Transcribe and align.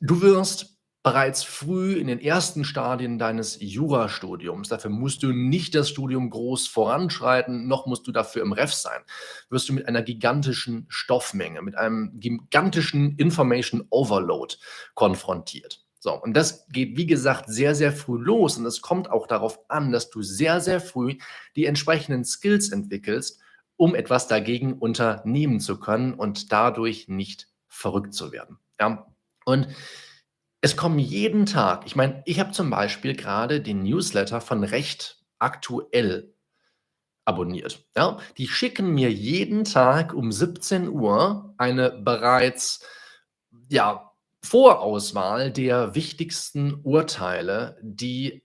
Du 0.00 0.20
wirst 0.20 0.76
bereits 1.02 1.44
früh 1.44 1.94
in 1.94 2.08
den 2.08 2.18
ersten 2.18 2.64
Stadien 2.64 3.18
deines 3.18 3.58
Jurastudiums, 3.60 4.68
dafür 4.68 4.90
musst 4.90 5.22
du 5.22 5.28
nicht 5.32 5.74
das 5.76 5.88
Studium 5.88 6.30
groß 6.30 6.66
voranschreiten, 6.66 7.68
noch 7.68 7.86
musst 7.86 8.08
du 8.08 8.12
dafür 8.12 8.42
im 8.42 8.52
Ref 8.52 8.74
sein, 8.74 9.00
wirst 9.48 9.68
du 9.68 9.72
mit 9.72 9.86
einer 9.86 10.02
gigantischen 10.02 10.86
Stoffmenge, 10.88 11.62
mit 11.62 11.76
einem 11.76 12.18
gigantischen 12.18 13.16
Information 13.18 13.86
Overload 13.90 14.56
konfrontiert. 14.94 15.86
So, 16.00 16.12
und 16.20 16.34
das 16.34 16.66
geht, 16.68 16.96
wie 16.96 17.06
gesagt, 17.06 17.48
sehr, 17.48 17.74
sehr 17.74 17.92
früh 17.92 18.18
los. 18.18 18.58
Und 18.58 18.66
es 18.66 18.80
kommt 18.80 19.10
auch 19.10 19.26
darauf 19.26 19.58
an, 19.70 19.92
dass 19.92 20.10
du 20.10 20.22
sehr, 20.22 20.60
sehr 20.60 20.80
früh 20.80 21.18
die 21.56 21.66
entsprechenden 21.66 22.24
Skills 22.24 22.70
entwickelst, 22.70 23.40
um 23.76 23.94
etwas 23.94 24.28
dagegen 24.28 24.74
unternehmen 24.74 25.60
zu 25.60 25.80
können 25.80 26.14
und 26.14 26.52
dadurch 26.52 27.08
nicht 27.08 27.48
verrückt 27.68 28.14
zu 28.14 28.30
werden. 28.32 28.58
Ja? 28.78 29.06
Und 29.46 29.68
es 30.60 30.76
kommen 30.76 30.98
jeden 30.98 31.46
Tag, 31.46 31.86
ich 31.86 31.94
meine, 31.94 32.22
ich 32.26 32.40
habe 32.40 32.50
zum 32.50 32.68
Beispiel 32.68 33.14
gerade 33.14 33.60
den 33.60 33.84
Newsletter 33.84 34.40
von 34.40 34.64
Recht 34.64 35.24
aktuell 35.38 36.34
abonniert. 37.24 37.86
Ja? 37.96 38.18
Die 38.36 38.48
schicken 38.48 38.90
mir 38.90 39.10
jeden 39.12 39.64
Tag 39.64 40.12
um 40.12 40.32
17 40.32 40.88
Uhr 40.88 41.54
eine 41.58 41.90
bereits 41.90 42.84
ja, 43.68 44.12
Vorauswahl 44.42 45.52
der 45.52 45.94
wichtigsten 45.94 46.80
Urteile, 46.82 47.78
die 47.82 48.42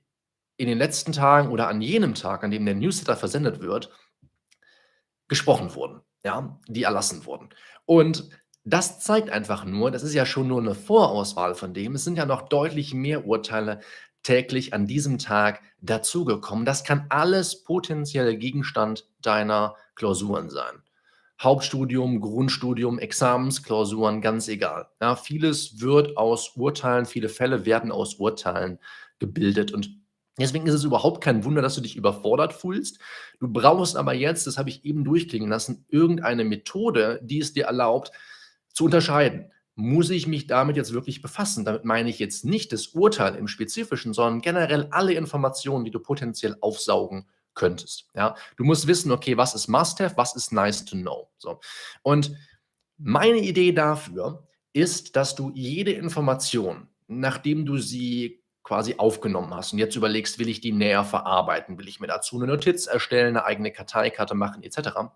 in 0.57 0.67
den 0.67 0.77
letzten 0.77 1.11
Tagen 1.11 1.49
oder 1.49 1.67
an 1.67 1.81
jenem 1.81 2.13
Tag, 2.13 2.43
an 2.43 2.51
dem 2.51 2.65
der 2.65 2.75
Newsletter 2.75 3.17
versendet 3.17 3.61
wird, 3.61 3.91
gesprochen 5.27 5.73
wurden, 5.73 6.01
ja, 6.23 6.59
die 6.67 6.83
erlassen 6.83 7.25
wurden. 7.25 7.49
Und 7.85 8.29
das 8.63 8.99
zeigt 8.99 9.29
einfach 9.29 9.65
nur, 9.65 9.91
das 9.91 10.03
ist 10.03 10.13
ja 10.13 10.25
schon 10.25 10.47
nur 10.47 10.59
eine 10.59 10.75
Vorauswahl 10.75 11.55
von 11.55 11.73
dem, 11.73 11.95
es 11.95 12.03
sind 12.03 12.17
ja 12.17 12.25
noch 12.25 12.43
deutlich 12.43 12.93
mehr 12.93 13.25
Urteile 13.25 13.81
täglich 14.23 14.73
an 14.73 14.85
diesem 14.85 15.17
Tag 15.17 15.61
dazugekommen. 15.81 16.65
Das 16.65 16.83
kann 16.83 17.07
alles 17.09 17.63
potenziell 17.63 18.37
Gegenstand 18.37 19.07
deiner 19.21 19.75
Klausuren 19.95 20.49
sein. 20.49 20.83
Hauptstudium, 21.41 22.21
Grundstudium, 22.21 22.99
Examensklausuren, 22.99 24.21
ganz 24.21 24.47
egal. 24.47 24.89
Ja, 25.01 25.15
vieles 25.15 25.81
wird 25.81 26.15
aus 26.15 26.55
Urteilen, 26.55 27.07
viele 27.07 27.29
Fälle 27.29 27.65
werden 27.65 27.91
aus 27.91 28.15
Urteilen 28.15 28.79
gebildet 29.19 29.71
und 29.71 30.01
Deswegen 30.39 30.65
ist 30.65 30.73
es 30.73 30.85
überhaupt 30.85 31.21
kein 31.21 31.43
Wunder, 31.43 31.61
dass 31.61 31.75
du 31.75 31.81
dich 31.81 31.97
überfordert 31.97 32.53
fühlst. 32.53 32.99
Du 33.39 33.49
brauchst 33.49 33.97
aber 33.97 34.13
jetzt, 34.13 34.47
das 34.47 34.57
habe 34.57 34.69
ich 34.69 34.85
eben 34.85 35.03
durchklingen 35.03 35.49
lassen, 35.49 35.85
irgendeine 35.89 36.45
Methode, 36.45 37.19
die 37.21 37.39
es 37.39 37.51
dir 37.53 37.65
erlaubt, 37.65 38.11
zu 38.73 38.85
unterscheiden. 38.85 39.51
Muss 39.75 40.09
ich 40.09 40.27
mich 40.27 40.47
damit 40.47 40.75
jetzt 40.75 40.93
wirklich 40.93 41.21
befassen? 41.21 41.65
Damit 41.65 41.85
meine 41.85 42.09
ich 42.09 42.19
jetzt 42.19 42.45
nicht 42.45 42.73
das 42.73 42.87
Urteil 42.87 43.35
im 43.35 43.47
Spezifischen, 43.47 44.13
sondern 44.13 44.41
generell 44.41 44.87
alle 44.91 45.13
Informationen, 45.13 45.85
die 45.85 45.91
du 45.91 45.99
potenziell 45.99 46.57
aufsaugen 46.61 47.27
könntest. 47.53 48.07
Ja? 48.13 48.35
Du 48.57 48.63
musst 48.63 48.87
wissen, 48.87 49.11
okay, 49.11 49.37
was 49.37 49.55
ist 49.55 49.67
Must-Have, 49.67 50.17
was 50.17 50.35
ist 50.35 50.51
Nice 50.51 50.85
to 50.85 50.95
Know. 50.95 51.29
So. 51.37 51.59
Und 52.03 52.35
meine 52.97 53.39
Idee 53.39 53.71
dafür 53.71 54.47
ist, 54.73 55.15
dass 55.15 55.35
du 55.35 55.51
jede 55.53 55.91
Information, 55.91 56.87
nachdem 57.07 57.65
du 57.65 57.77
sie 57.77 58.43
quasi 58.63 58.95
aufgenommen 58.97 59.53
hast 59.53 59.73
und 59.73 59.79
jetzt 59.79 59.95
überlegst, 59.95 60.39
will 60.39 60.47
ich 60.47 60.61
die 60.61 60.71
näher 60.71 61.03
verarbeiten, 61.03 61.77
will 61.77 61.87
ich 61.87 61.99
mir 61.99 62.07
dazu 62.07 62.37
eine 62.37 62.47
Notiz 62.47 62.85
erstellen, 62.85 63.35
eine 63.35 63.45
eigene 63.45 63.71
Karteikarte 63.71 64.35
machen 64.35 64.63
etc. 64.63 65.09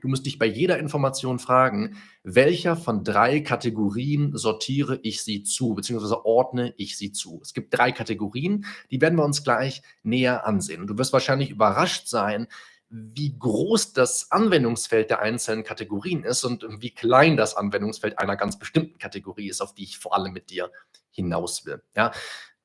Du 0.00 0.08
musst 0.08 0.26
dich 0.26 0.38
bei 0.38 0.46
jeder 0.46 0.78
Information 0.78 1.38
fragen, 1.38 1.96
welcher 2.22 2.76
von 2.76 3.02
drei 3.02 3.40
Kategorien 3.40 4.36
sortiere 4.36 5.00
ich 5.02 5.22
sie 5.22 5.42
zu, 5.42 5.74
beziehungsweise 5.74 6.26
ordne 6.26 6.74
ich 6.76 6.98
sie 6.98 7.12
zu. 7.12 7.40
Es 7.42 7.54
gibt 7.54 7.76
drei 7.76 7.92
Kategorien, 7.92 8.66
die 8.90 9.00
werden 9.00 9.16
wir 9.16 9.24
uns 9.24 9.42
gleich 9.42 9.82
näher 10.02 10.46
ansehen. 10.46 10.86
du 10.86 10.98
wirst 10.98 11.12
wahrscheinlich 11.12 11.50
überrascht 11.50 12.08
sein, 12.08 12.46
wie 12.88 13.36
groß 13.36 13.94
das 13.94 14.30
Anwendungsfeld 14.30 15.10
der 15.10 15.20
einzelnen 15.20 15.64
Kategorien 15.64 16.22
ist 16.22 16.44
und 16.44 16.64
wie 16.80 16.90
klein 16.90 17.36
das 17.36 17.56
Anwendungsfeld 17.56 18.18
einer 18.18 18.36
ganz 18.36 18.58
bestimmten 18.58 18.98
Kategorie 18.98 19.48
ist, 19.48 19.60
auf 19.60 19.74
die 19.74 19.84
ich 19.84 19.98
vor 19.98 20.14
allem 20.14 20.32
mit 20.32 20.50
dir 20.50 20.70
hinaus 21.10 21.66
will. 21.66 21.82
Ja, 21.96 22.12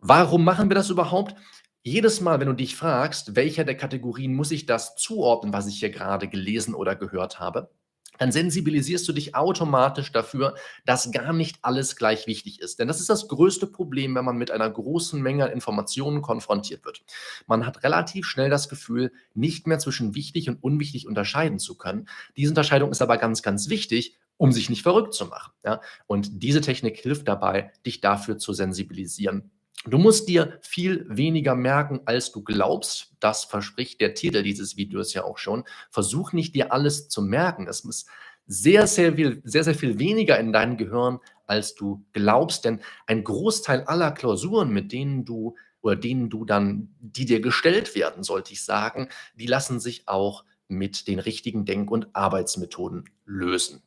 Warum 0.02 0.44
machen 0.44 0.70
wir 0.70 0.76
das 0.76 0.90
überhaupt? 0.90 1.36
Jedes 1.84 2.22
Mal, 2.22 2.40
wenn 2.40 2.48
du 2.48 2.54
dich 2.54 2.76
fragst, 2.76 3.36
welcher 3.36 3.64
der 3.64 3.76
Kategorien 3.76 4.36
muss 4.36 4.52
ich 4.52 4.68
das 4.68 4.96
zuordnen, 4.96 5.52
was 5.52 5.66
ich 5.66 5.80
hier 5.80 5.90
gerade 5.90 6.28
gelesen 6.28 6.76
oder 6.76 6.96
gehört 6.96 7.40
habe, 7.40 7.72
dann 8.20 8.32
sensibilisierst 8.32 9.08
du 9.08 9.14
dich 9.14 9.34
automatisch 9.34 10.12
dafür, 10.12 10.54
dass 10.86 11.12
gar 11.12 11.34
nicht 11.34 11.58
alles 11.64 11.96
gleich 11.96 12.28
wichtig 12.28 12.62
ist. 12.62 12.78
Denn 12.78 12.88
das 12.88 13.00
ist 13.00 13.10
das 13.10 13.28
größte 13.28 13.66
Problem, 13.66 14.14
wenn 14.14 14.24
man 14.24 14.38
mit 14.38 14.52
einer 14.52 14.70
großen 14.70 15.20
Menge 15.20 15.46
an 15.46 15.52
Informationen 15.52 16.22
konfrontiert 16.22 16.86
wird. 16.86 17.02
Man 17.48 17.66
hat 17.66 17.82
relativ 17.82 18.28
schnell 18.28 18.52
das 18.52 18.70
Gefühl, 18.70 19.12
nicht 19.34 19.66
mehr 19.66 19.80
zwischen 19.80 20.14
wichtig 20.14 20.50
und 20.50 20.62
unwichtig 20.64 21.08
unterscheiden 21.08 21.58
zu 21.58 21.76
können. 21.80 22.08
Diese 22.38 22.52
Unterscheidung 22.52 22.92
ist 22.92 23.02
aber 23.02 23.18
ganz, 23.18 23.42
ganz 23.42 23.70
wichtig, 23.70 24.18
um 24.38 24.52
sich 24.52 24.70
nicht 24.70 24.84
verrückt 24.84 25.16
zu 25.16 25.26
machen. 25.26 25.52
Ja? 25.66 25.82
Und 26.06 26.44
diese 26.44 26.62
Technik 26.62 26.98
hilft 26.98 27.28
dabei, 27.28 27.72
dich 27.88 28.02
dafür 28.02 28.38
zu 28.38 28.54
sensibilisieren. 28.54 29.50
Du 29.86 29.98
musst 29.98 30.28
dir 30.28 30.60
viel 30.62 31.06
weniger 31.10 31.56
merken, 31.56 32.02
als 32.06 32.32
du 32.32 32.44
glaubst. 32.44 33.14
Das 33.20 33.46
verspricht 33.46 34.00
der 34.00 34.14
Titel 34.14 34.44
dieses 34.44 34.78
Videos 34.78 35.14
ja 35.14 35.24
auch 35.24 35.40
schon. 35.40 35.64
Versuch 35.90 36.34
nicht, 36.34 36.54
dir 36.54 36.72
alles 36.72 37.10
zu 37.10 37.24
merken. 37.24 37.68
Es 37.68 37.84
muss 37.84 38.06
sehr, 38.46 38.86
sehr 38.86 39.16
viel, 39.16 39.42
sehr, 39.44 39.64
sehr 39.64 39.74
viel 39.74 39.98
weniger 39.98 40.40
in 40.40 40.54
deinem 40.54 40.78
Gehirn, 40.78 41.20
als 41.48 41.74
du 41.74 42.06
glaubst. 42.14 42.66
Denn 42.66 42.82
ein 43.08 43.24
Großteil 43.24 43.84
aller 43.86 44.12
Klausuren, 44.12 44.72
mit 44.72 44.92
denen 44.92 45.26
du 45.26 45.56
oder 45.82 45.96
denen 45.96 46.30
du 46.30 46.46
dann, 46.46 46.94
die 47.00 47.26
dir 47.26 47.42
gestellt 47.42 47.96
werden, 47.96 48.24
sollte 48.24 48.54
ich 48.54 48.64
sagen, 48.64 49.10
die 49.34 49.48
lassen 49.48 49.80
sich 49.80 50.08
auch 50.08 50.46
mit 50.68 51.08
den 51.08 51.18
richtigen 51.18 51.66
Denk- 51.66 51.90
und 51.90 52.16
Arbeitsmethoden 52.16 53.10
lösen. 53.26 53.82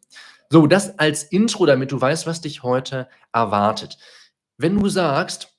So, 0.51 0.67
das 0.67 0.99
als 0.99 1.23
Intro, 1.23 1.67
damit 1.67 1.93
du 1.93 2.01
weißt, 2.01 2.27
was 2.27 2.41
dich 2.41 2.65
heute 2.65 3.09
erwartet. 3.33 3.97
Wenn 4.57 4.79
du 4.79 4.89
sagst, 4.89 5.54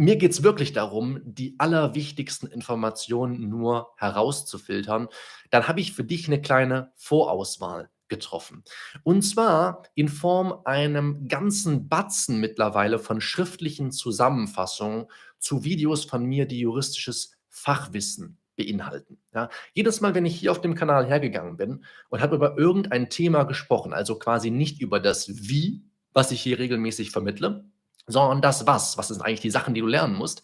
mir 0.00 0.16
geht 0.16 0.32
es 0.32 0.42
wirklich 0.42 0.72
darum, 0.72 1.20
die 1.24 1.56
allerwichtigsten 1.58 2.50
Informationen 2.50 3.50
nur 3.50 3.90
herauszufiltern. 3.98 5.08
Dann 5.50 5.68
habe 5.68 5.80
ich 5.80 5.92
für 5.92 6.04
dich 6.04 6.26
eine 6.26 6.40
kleine 6.40 6.90
Vorauswahl 6.96 7.90
getroffen. 8.08 8.64
Und 9.04 9.20
zwar 9.22 9.82
in 9.94 10.08
Form 10.08 10.62
einem 10.64 11.28
ganzen 11.28 11.90
Batzen 11.90 12.40
mittlerweile 12.40 12.98
von 12.98 13.20
schriftlichen 13.20 13.92
Zusammenfassungen 13.92 15.06
zu 15.38 15.64
Videos 15.64 16.06
von 16.06 16.24
mir, 16.24 16.46
die 16.46 16.60
juristisches 16.60 17.36
Fachwissen 17.50 18.38
beinhalten. 18.56 19.18
Ja, 19.34 19.50
jedes 19.74 20.00
Mal, 20.00 20.14
wenn 20.14 20.24
ich 20.24 20.40
hier 20.40 20.50
auf 20.50 20.62
dem 20.62 20.74
Kanal 20.74 21.06
hergegangen 21.06 21.58
bin 21.58 21.84
und 22.08 22.22
habe 22.22 22.36
über 22.36 22.56
irgendein 22.56 23.10
Thema 23.10 23.44
gesprochen, 23.44 23.92
also 23.92 24.18
quasi 24.18 24.50
nicht 24.50 24.80
über 24.80 24.98
das 24.98 25.28
Wie, 25.48 25.84
was 26.14 26.32
ich 26.32 26.40
hier 26.40 26.58
regelmäßig 26.58 27.10
vermittle, 27.10 27.69
sondern 28.06 28.42
das 28.42 28.66
Was. 28.66 28.98
Was 28.98 29.08
sind 29.08 29.22
eigentlich 29.22 29.40
die 29.40 29.50
Sachen, 29.50 29.74
die 29.74 29.80
du 29.80 29.86
lernen 29.86 30.14
musst? 30.14 30.42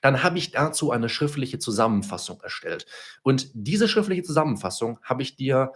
Dann 0.00 0.22
habe 0.22 0.38
ich 0.38 0.50
dazu 0.50 0.90
eine 0.90 1.08
schriftliche 1.08 1.58
Zusammenfassung 1.58 2.40
erstellt. 2.42 2.86
Und 3.22 3.48
diese 3.54 3.88
schriftliche 3.88 4.24
Zusammenfassung 4.24 4.98
habe 5.04 5.22
ich 5.22 5.36
dir, 5.36 5.72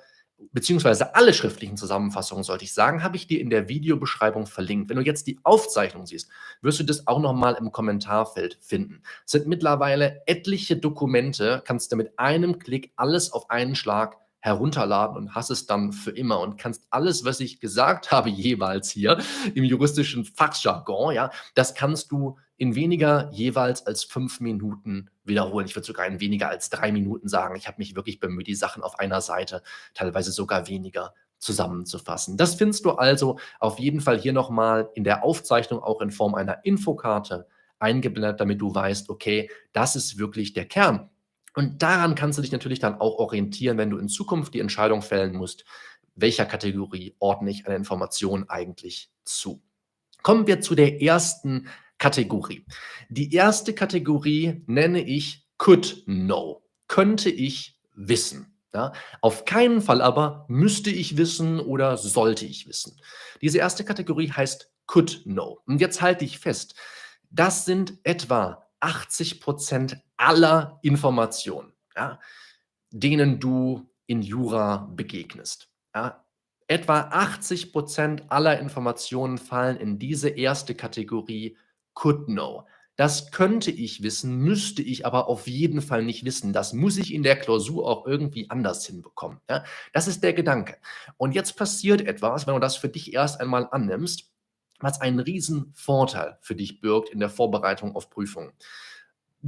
beziehungsweise 0.53 1.15
alle 1.15 1.33
schriftlichen 1.33 1.77
Zusammenfassungen, 1.77 2.43
sollte 2.43 2.65
ich 2.65 2.75
sagen, 2.75 3.05
habe 3.05 3.17
ich 3.17 3.29
dir 3.29 3.41
in 3.41 3.51
der 3.51 3.69
Videobeschreibung 3.69 4.47
verlinkt. 4.47 4.91
Wenn 4.91 4.97
du 4.97 5.05
jetzt 5.05 5.29
die 5.29 5.39
Aufzeichnung 5.45 6.07
siehst, 6.07 6.29
wirst 6.61 6.81
du 6.81 6.85
das 6.85 7.07
auch 7.07 7.21
nochmal 7.21 7.55
im 7.55 7.71
Kommentarfeld 7.71 8.59
finden. 8.61 9.03
Es 9.25 9.33
sind 9.33 9.47
mittlerweile 9.47 10.23
etliche 10.27 10.77
Dokumente, 10.77 11.63
kannst 11.65 11.93
du 11.93 11.97
mit 11.97 12.19
einem 12.19 12.59
Klick 12.59 12.93
alles 12.97 13.33
auf 13.33 13.49
einen 13.49 13.77
Schlag 13.77 14.17
herunterladen 14.41 15.17
und 15.17 15.35
hast 15.35 15.51
es 15.51 15.67
dann 15.67 15.93
für 15.93 16.11
immer 16.11 16.41
und 16.41 16.57
kannst 16.57 16.87
alles, 16.91 17.25
was 17.25 17.41
ich 17.41 17.61
gesagt 17.61 18.11
habe 18.13 18.31
jeweils 18.31 18.91
hier 18.91 19.19
im 19.55 19.65
juristischen 19.65 20.25
Fachjargon, 20.25 21.15
ja, 21.15 21.31
das 21.55 21.75
kannst 21.75 22.13
du 22.13 22.37
in 22.59 22.75
weniger 22.75 23.31
jeweils 23.33 23.87
als 23.87 24.05
fünf 24.05 24.41
Minuten 24.41 25.11
wiederholen. 25.25 25.67
Ich 25.67 25.77
würde 25.77 25.87
sogar 25.87 26.07
in 26.07 26.21
weniger 26.21 26.49
als 26.49 26.71
drei 26.71 26.91
Minuten 26.91 27.29
sagen. 27.29 27.57
Ich 27.57 27.67
habe 27.67 27.79
mich 27.79 27.95
wirklich 27.97 28.19
bemüht, 28.19 28.47
die 28.47 28.55
Sachen 28.55 28.83
auf 28.83 28.99
einer 28.99 29.21
Seite, 29.21 29.63
teilweise 29.95 30.33
sogar 30.33 30.67
weniger 30.69 31.13
zusammenzufassen. 31.39 32.37
Das 32.37 32.55
findest 32.55 32.85
du 32.85 32.93
also 32.93 33.39
auf 33.61 33.79
jeden 33.79 34.01
Fall 34.01 34.19
hier 34.19 34.33
nochmal 34.33 34.89
in 34.95 35.05
der 35.05 35.23
Aufzeichnung 35.23 35.83
auch 35.83 36.01
in 36.01 36.11
Form 36.11 36.35
einer 36.35 36.65
Infokarte 36.65 37.47
eingeblendet, 37.79 38.41
damit 38.41 38.61
du 38.61 38.75
weißt, 38.75 39.11
okay, 39.11 39.51
das 39.73 39.97
ist 39.97 40.19
wirklich 40.19 40.55
der 40.55 40.65
Kern 40.65 41.11
und 41.57 41.83
daran 41.83 42.15
kannst 42.15 42.37
du 42.37 42.43
dich 42.43 42.53
natürlich 42.53 42.81
dann 42.81 43.01
auch 43.01 43.19
orientieren, 43.19 43.79
wenn 43.79 43.89
du 43.89 43.97
in 43.97 44.09
Zukunft 44.09 44.53
die 44.53 44.61
Entscheidung 44.61 45.01
fällen 45.01 45.35
musst, 45.35 45.65
welcher 46.15 46.45
Kategorie 46.45 47.17
ordne 47.19 47.51
ich 47.51 47.67
eine 47.67 47.77
Information 47.77 48.49
eigentlich 48.51 49.11
zu. 49.25 49.63
Kommen 50.23 50.47
wir 50.47 50.61
zu 50.61 50.75
der 50.75 51.01
ersten 51.01 51.69
Kategorie. 51.99 52.67
Die 53.09 53.33
erste 53.33 53.73
Kategorie 53.73 54.65
nenne 54.67 55.01
ich 55.01 55.49
could 55.57 56.05
know. 56.05 56.63
Könnte 56.89 57.31
ich 57.31 57.81
wissen. 57.95 58.53
Ja, 58.75 58.93
auf 59.23 59.47
keinen 59.47 59.81
Fall 59.81 60.03
aber 60.03 60.45
müsste 60.49 60.91
ich 60.91 61.17
wissen 61.17 61.59
oder 61.59 61.97
sollte 61.97 62.45
ich 62.45 62.69
wissen. 62.69 63.01
Diese 63.41 63.57
erste 63.57 63.83
Kategorie 63.83 64.31
heißt 64.31 64.71
could 64.87 65.25
know. 65.25 65.63
Und 65.65 65.81
jetzt 65.81 66.03
halte 66.03 66.27
ich 66.27 66.39
fest, 66.39 66.75
das 67.31 67.65
sind 67.65 67.99
etwa 68.03 68.69
80 68.81 69.41
Prozent 69.41 70.03
aller 70.17 70.79
Informationen, 70.83 71.73
ja, 71.95 72.21
denen 72.91 73.41
du 73.41 73.89
in 74.07 74.23
Jura 74.23 74.91
begegnest. 74.95 75.71
Ja. 75.95 76.25
Etwa 76.69 77.01
80 77.13 77.73
Prozent 77.73 78.25
aller 78.29 78.59
Informationen 78.59 79.39
fallen 79.39 79.77
in 79.77 79.99
diese 79.99 80.29
erste 80.29 80.75
Kategorie 80.75 81.57
could 81.95 82.27
know. 82.27 82.67
Das 82.97 83.31
könnte 83.31 83.71
ich 83.71 84.03
wissen, 84.03 84.39
müsste 84.39 84.83
ich 84.83 85.05
aber 85.05 85.29
auf 85.29 85.47
jeden 85.47 85.83
Fall 85.83 86.03
nicht 86.03 86.25
wissen. 86.25 86.55
Das 86.55 86.73
muss 86.73 86.97
ich 86.97 87.13
in 87.13 87.23
der 87.23 87.37
Klausur 87.37 87.87
auch 87.87 88.07
irgendwie 88.07 88.49
anders 88.49 88.87
hinbekommen. 88.87 89.39
Ja? 89.51 89.65
Das 89.93 90.09
ist 90.09 90.23
der 90.23 90.33
Gedanke. 90.33 90.79
Und 91.19 91.35
jetzt 91.35 91.57
passiert 91.57 92.01
etwas, 92.01 92.47
wenn 92.47 92.55
du 92.55 92.61
das 92.61 92.77
für 92.77 92.89
dich 92.89 93.13
erst 93.13 93.41
einmal 93.41 93.69
annimmst, 93.71 94.31
was 94.81 95.01
einen 95.01 95.21
riesen 95.21 95.73
Vorteil 95.75 96.39
für 96.41 96.55
dich 96.55 96.81
birgt 96.81 97.11
in 97.11 97.21
der 97.21 97.31
Vorbereitung 97.31 97.95
auf 97.95 98.09
Prüfungen. 98.09 98.53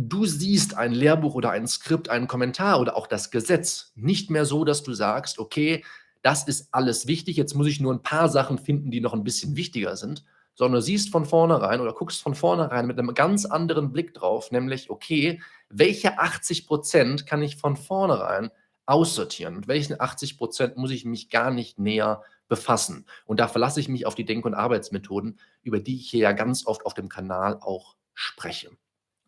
Du 0.00 0.26
siehst 0.26 0.76
ein 0.76 0.92
Lehrbuch 0.92 1.34
oder 1.34 1.50
ein 1.50 1.66
Skript, 1.66 2.08
einen 2.08 2.28
Kommentar 2.28 2.78
oder 2.78 2.96
auch 2.96 3.08
das 3.08 3.32
Gesetz 3.32 3.90
nicht 3.96 4.30
mehr 4.30 4.44
so, 4.44 4.64
dass 4.64 4.84
du 4.84 4.92
sagst, 4.92 5.40
okay, 5.40 5.84
das 6.22 6.46
ist 6.46 6.68
alles 6.70 7.08
wichtig, 7.08 7.36
jetzt 7.36 7.54
muss 7.54 7.66
ich 7.66 7.80
nur 7.80 7.92
ein 7.92 8.04
paar 8.04 8.28
Sachen 8.28 8.58
finden, 8.58 8.92
die 8.92 9.00
noch 9.00 9.12
ein 9.12 9.24
bisschen 9.24 9.56
wichtiger 9.56 9.96
sind, 9.96 10.24
sondern 10.54 10.82
siehst 10.82 11.10
von 11.10 11.24
vornherein 11.24 11.80
oder 11.80 11.92
guckst 11.92 12.22
von 12.22 12.36
vornherein 12.36 12.86
mit 12.86 12.96
einem 12.96 13.12
ganz 13.12 13.44
anderen 13.44 13.90
Blick 13.90 14.14
drauf, 14.14 14.52
nämlich, 14.52 14.88
okay, 14.88 15.42
welche 15.68 16.20
80 16.20 16.68
Prozent 16.68 17.26
kann 17.26 17.42
ich 17.42 17.56
von 17.56 17.76
vornherein 17.76 18.52
aussortieren? 18.86 19.56
Mit 19.56 19.66
welchen 19.66 20.00
80 20.00 20.38
Prozent 20.38 20.76
muss 20.76 20.92
ich 20.92 21.06
mich 21.06 21.28
gar 21.28 21.50
nicht 21.50 21.80
näher 21.80 22.22
befassen? 22.46 23.04
Und 23.26 23.40
da 23.40 23.48
verlasse 23.48 23.80
ich 23.80 23.88
mich 23.88 24.06
auf 24.06 24.14
die 24.14 24.24
Denk- 24.24 24.46
und 24.46 24.54
Arbeitsmethoden, 24.54 25.40
über 25.64 25.80
die 25.80 25.96
ich 25.96 26.08
hier 26.08 26.20
ja 26.20 26.32
ganz 26.32 26.68
oft 26.68 26.86
auf 26.86 26.94
dem 26.94 27.08
Kanal 27.08 27.58
auch 27.60 27.96
spreche. 28.14 28.70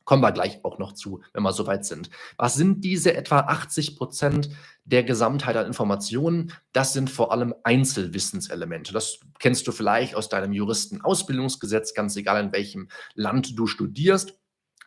Kommen 0.05 0.23
wir 0.23 0.33
gleich 0.33 0.65
auch 0.65 0.79
noch 0.79 0.93
zu, 0.93 1.23
wenn 1.33 1.43
wir 1.43 1.53
soweit 1.53 1.85
sind. 1.85 2.11
Was 2.37 2.55
sind 2.55 2.85
diese 2.85 3.15
etwa 3.15 3.41
80 3.41 3.97
Prozent 3.97 4.51
der 4.85 5.05
Gesamtheit 5.05 5.57
an 5.57 5.67
Informationen? 5.67 6.53
Das 6.73 6.93
sind 6.93 7.11
vor 7.11 7.33
allem 7.33 7.55
Einzelwissenselemente. 7.63 8.93
Das 8.93 9.21
kennst 9.39 9.67
du 9.69 9.73
vielleicht 9.73 10.15
aus 10.15 10.29
deinem 10.29 10.53
Juristenausbildungsgesetz, 10.53 11.95
ganz 11.95 12.17
egal 12.17 12.45
in 12.45 12.53
welchem 12.53 12.89
Land 13.15 13.59
du 13.59 13.67
studierst. 13.67 14.35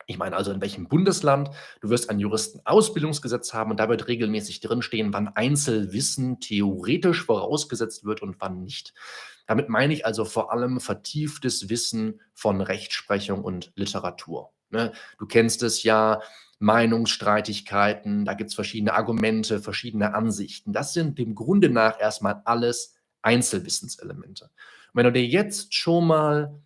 Ich 0.06 0.18
meine 0.18 0.36
also 0.36 0.52
in 0.52 0.62
welchem 0.62 0.88
Bundesland. 0.88 1.50
Du 1.82 1.90
wirst 1.90 2.10
ein 2.10 2.20
Juristenausbildungsgesetz 2.20 3.54
haben 3.54 3.72
und 3.72 3.80
da 3.80 3.90
wird 3.90 4.08
regelmäßig 4.08 4.60
drinstehen, 4.60 5.14
wann 5.14 5.30
Einzelwissen 5.30 6.40
theoretisch 6.40 7.24
vorausgesetzt 7.24 8.04
wird 8.04 8.22
und 8.22 8.36
wann 8.40 8.64
nicht. 8.64 8.94
Damit 9.46 9.70
meine 9.70 9.94
ich 9.94 10.06
also 10.06 10.26
vor 10.26 10.52
allem 10.52 10.80
vertieftes 10.80 11.70
Wissen 11.70 12.22
von 12.34 12.62
Rechtsprechung 12.62 13.44
und 13.44 13.72
Literatur. 13.76 14.53
Ne? 14.74 14.92
Du 15.18 15.26
kennst 15.26 15.64
es 15.64 15.84
ja, 15.84 16.22
Meinungsstreitigkeiten, 16.64 18.24
da 18.24 18.36
gibt 18.36 18.50
es 18.50 18.56
verschiedene 18.56 18.94
Argumente, 18.94 19.60
verschiedene 19.60 20.16
Ansichten. 20.16 20.72
Das 20.72 20.94
sind 20.94 21.18
dem 21.20 21.36
Grunde 21.36 21.70
nach 21.70 22.00
erstmal 22.00 22.42
alles 22.46 22.96
Einzelwissenselemente. 23.22 24.46
Und 24.46 24.52
wenn 24.94 25.06
du 25.06 25.12
dir 25.12 25.26
jetzt 25.26 25.74
schon 25.74 26.08
mal 26.08 26.62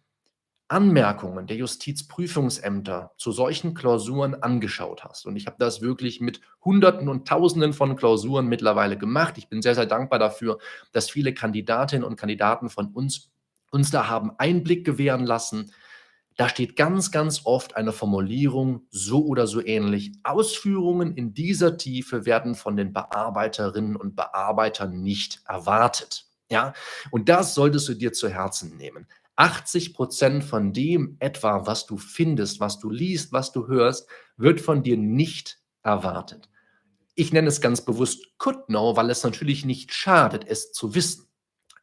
Anmerkungen 0.68 1.48
der 1.48 1.58
Justizprüfungsämter 1.58 3.14
zu 3.18 3.32
solchen 3.32 3.74
Klausuren 3.74 4.36
angeschaut 4.36 5.04
hast, 5.04 5.26
und 5.26 5.36
ich 5.36 5.48
habe 5.48 5.56
das 5.58 5.82
wirklich 5.82 6.22
mit 6.22 6.42
Hunderten 6.64 7.10
und 7.10 7.28
Tausenden 7.28 7.74
von 7.74 7.96
Klausuren 7.96 8.48
mittlerweile 8.48 8.98
gemacht, 8.98 9.40
ich 9.40 9.50
bin 9.50 9.64
sehr, 9.64 9.74
sehr 9.74 9.88
dankbar 9.88 10.20
dafür, 10.20 10.60
dass 10.92 11.10
viele 11.10 11.34
Kandidatinnen 11.34 12.06
und 12.06 12.18
Kandidaten 12.18 12.70
von 12.70 12.90
uns 12.90 13.32
uns 13.72 13.92
da 13.92 14.08
haben 14.08 14.32
Einblick 14.38 14.86
gewähren 14.86 15.26
lassen, 15.26 15.72
da 16.38 16.48
steht 16.48 16.76
ganz, 16.76 17.12
ganz 17.12 17.42
oft 17.46 17.76
eine 17.76 17.92
Formulierung 17.92 18.86
so 18.92 19.26
oder 19.26 19.48
so 19.48 19.64
ähnlich. 19.64 20.12
Ausführungen 20.24 21.16
in 21.16 21.34
dieser 21.34 21.78
Tiefe 21.78 22.28
werden 22.28 22.54
von 22.54 22.78
den 22.78 22.94
Bearbeiterinnen 22.94 23.96
und 23.96 24.16
Bearbeitern 24.16 25.02
nicht 25.02 25.42
erwartet. 25.48 26.28
Ja, 26.50 26.74
und 27.12 27.28
das 27.28 27.56
solltest 27.56 27.90
du 27.90 27.96
dir 27.96 28.14
zu 28.14 28.30
Herzen 28.30 28.78
nehmen. 28.78 29.08
80 29.36 29.96
Prozent 29.96 30.44
von 30.44 30.74
dem 30.74 31.18
etwa, 31.20 31.66
was 31.66 31.88
du 31.88 31.98
findest, 31.98 32.60
was 32.60 32.80
du 32.80 32.90
liest, 32.90 33.34
was 33.34 33.52
du 33.52 33.68
hörst, 33.68 34.08
wird 34.38 34.62
von 34.62 34.84
dir 34.84 34.96
nicht 34.96 35.60
erwartet. 35.84 36.50
Ich 37.16 37.34
nenne 37.34 37.48
es 37.48 37.62
ganz 37.62 37.84
bewusst 37.84 38.38
could 38.38 38.68
know, 38.68 38.96
weil 38.96 39.10
es 39.10 39.24
natürlich 39.24 39.66
nicht 39.66 39.92
schadet, 39.92 40.46
es 40.48 40.72
zu 40.72 40.94
wissen. 40.94 41.28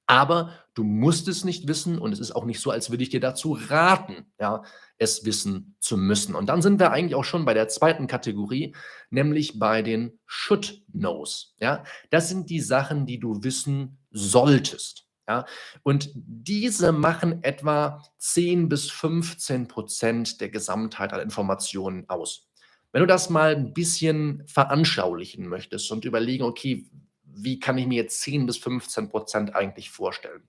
Aber 0.06 0.53
du 0.75 0.85
musst 0.85 1.29
es 1.29 1.45
nicht 1.45 1.67
wissen 1.67 1.99
und 1.99 2.12
es 2.12 2.21
ist 2.21 2.33
auch 2.33 2.45
nicht 2.45 2.61
so, 2.61 2.71
als 2.71 2.91
würde 2.91 3.03
ich 3.03 3.11
dir 3.11 3.21
dazu 3.21 3.59
raten, 3.69 4.27
ja, 4.39 4.62
es 4.99 5.25
wissen 5.25 5.77
zu 5.81 5.97
müssen. 5.97 6.35
Und 6.35 6.47
dann 6.47 6.62
sind 6.62 6.79
wir 6.79 6.91
eigentlich 6.91 7.15
auch 7.15 7.25
schon 7.25 7.45
bei 7.45 7.55
der 7.55 7.69
zweiten 7.69 8.06
Kategorie, 8.06 8.75
nämlich 9.11 9.59
bei 9.59 9.83
den 9.83 10.19
Should 10.27 10.83
Knows. 10.93 11.55
Ja, 11.59 11.85
das 12.11 12.29
sind 12.29 12.51
die 12.51 12.61
Sachen, 12.61 13.06
die 13.06 13.19
du 13.19 13.43
wissen 13.43 13.99
solltest. 14.11 15.06
Ja, 15.27 15.47
und 15.83 16.11
diese 16.15 16.93
machen 16.93 17.43
etwa 17.43 18.03
10 18.19 18.69
bis 18.69 18.91
15 18.91 19.69
Prozent 19.69 20.41
der 20.43 20.51
Gesamtheit 20.51 21.15
an 21.15 21.21
Informationen 21.21 22.06
aus. 22.11 22.51
Wenn 22.93 23.01
du 23.01 23.06
das 23.06 23.31
mal 23.31 23.56
ein 23.56 23.73
bisschen 23.73 24.47
veranschaulichen 24.47 25.49
möchtest 25.49 25.91
und 25.91 26.05
überlegen, 26.05 26.45
okay, 26.45 26.87
wie 27.36 27.58
kann 27.58 27.78
ich 27.78 27.86
mir 27.86 28.02
jetzt 28.02 28.20
10 28.22 28.46
bis 28.46 28.58
15 28.58 29.08
Prozent 29.08 29.54
eigentlich 29.54 29.90
vorstellen? 29.90 30.48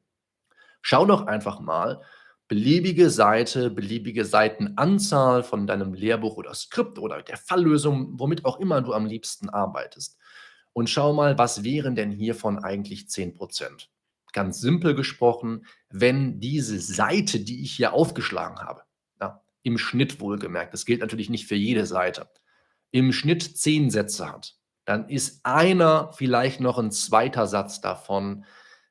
Schau 0.82 1.06
doch 1.06 1.28
einfach 1.28 1.60
mal, 1.60 2.02
beliebige 2.48 3.10
Seite, 3.10 3.72
beliebige 3.72 4.26
Seitenanzahl 4.26 5.44
von 5.44 5.66
deinem 5.66 5.94
Lehrbuch 5.94 6.38
oder 6.38 6.54
Skript 6.54 7.00
oder 7.00 7.22
der 7.22 7.38
Falllösung, 7.38 8.20
womit 8.20 8.46
auch 8.46 8.60
immer 8.60 8.82
du 8.82 8.94
am 8.94 9.06
liebsten 9.06 9.50
arbeitest. 9.50 10.18
Und 10.74 10.90
schau 10.90 11.14
mal, 11.14 11.38
was 11.38 11.64
wären 11.64 11.96
denn 11.96 12.12
hiervon 12.12 12.60
eigentlich 12.60 13.10
10 13.10 13.34
Prozent? 13.34 13.90
Ganz 14.34 14.60
simpel 14.60 14.94
gesprochen, 14.94 15.66
wenn 15.90 16.40
diese 16.40 16.80
Seite, 16.80 17.40
die 17.40 17.64
ich 17.64 17.72
hier 17.72 17.94
aufgeschlagen 17.94 18.60
habe, 18.60 18.82
ja, 19.22 19.42
im 19.64 19.78
Schnitt 19.78 20.20
wohlgemerkt, 20.20 20.74
das 20.74 20.86
gilt 20.86 21.00
natürlich 21.00 21.30
nicht 21.30 21.48
für 21.48 21.56
jede 21.56 21.86
Seite, 21.86 22.30
im 22.92 23.14
Schnitt 23.14 23.58
10 23.58 23.90
Sätze 23.90 24.32
hat, 24.32 24.56
dann 24.86 25.10
ist 25.10 25.42
einer, 25.44 26.12
vielleicht 26.14 26.60
noch 26.60 26.78
ein 26.78 26.92
zweiter 26.92 27.48
Satz 27.48 27.82
davon 27.82 28.46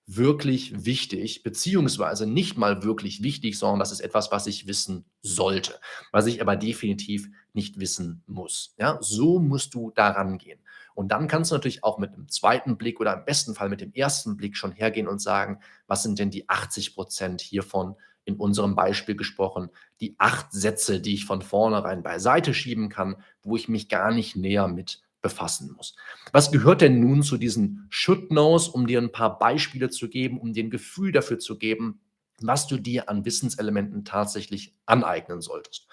wirklich 0.06 0.85
wichtig, 0.85 1.43
beziehungsweise 1.43 2.26
nicht 2.26 2.58
mal 2.58 2.82
wirklich 2.82 3.23
wichtig, 3.23 3.58
sondern 3.58 3.79
das 3.79 3.93
ist 3.93 4.00
etwas, 4.00 4.31
was 4.31 4.46
ich 4.46 4.67
wissen 4.67 5.06
sollte, 5.23 5.81
was 6.13 6.27
ich 6.27 6.43
aber 6.43 6.56
definitiv 6.56 7.29
nicht 7.55 7.81
wissen 7.81 8.22
muss. 8.27 8.74
Ja, 8.79 8.98
so 9.01 9.39
musst 9.39 9.74
du 9.74 9.93
daran 9.93 10.36
gehen. 10.36 10.60
Und 10.94 11.08
dann 11.08 11.27
kannst 11.27 11.51
du 11.51 11.56
natürlich 11.56 11.82
auch 11.82 11.98
mit 11.98 12.13
einem 12.13 12.29
zweiten 12.29 12.77
Blick 12.77 13.01
oder 13.01 13.15
im 13.15 13.24
besten 13.24 13.55
Fall 13.55 13.69
mit 13.69 13.81
dem 13.81 13.93
ersten 13.93 14.36
Blick 14.36 14.56
schon 14.56 14.72
hergehen 14.72 15.08
und 15.08 15.20
sagen, 15.20 15.58
was 15.86 16.03
sind 16.03 16.19
denn 16.19 16.31
die 16.31 16.48
80 16.48 16.94
Prozent 16.94 17.41
hiervon 17.41 17.96
in 18.24 18.36
unserem 18.36 18.74
Beispiel 18.74 19.17
gesprochen, 19.17 19.70
die 20.01 20.15
acht 20.19 20.53
Sätze, 20.53 21.01
die 21.01 21.15
ich 21.15 21.24
von 21.24 21.43
vornherein 21.43 22.03
beiseite 22.03 22.55
schieben 22.55 22.89
kann, 22.89 23.17
wo 23.43 23.56
ich 23.56 23.69
mich 23.69 23.89
gar 23.89 24.13
nicht 24.13 24.36
näher 24.36 24.69
mit 24.69 25.03
befassen 25.25 25.73
muss. 25.73 25.97
Was 26.33 26.53
gehört 26.53 26.83
denn 26.83 27.01
nun 27.01 27.23
zu 27.23 27.39
diesen 27.39 27.87
Should 27.89 28.29
Knows, 28.29 28.69
um 28.69 28.87
dir 28.87 29.01
ein 29.01 29.11
paar 29.11 29.39
Beispiele 29.39 29.89
zu 29.89 30.11
geben, 30.11 30.39
um 30.39 30.53
dir 30.53 30.63
ein 30.63 30.71
Gefühl 30.71 31.13
dafür 31.13 31.39
zu 31.39 31.57
geben, 31.59 32.03
was 32.43 32.67
du 32.67 32.77
dir 32.77 33.09
an 33.09 33.25
Wissenselementen 33.25 34.05
tatsächlich 34.05 34.77
aneignen 34.85 35.41
solltest? 35.41 35.89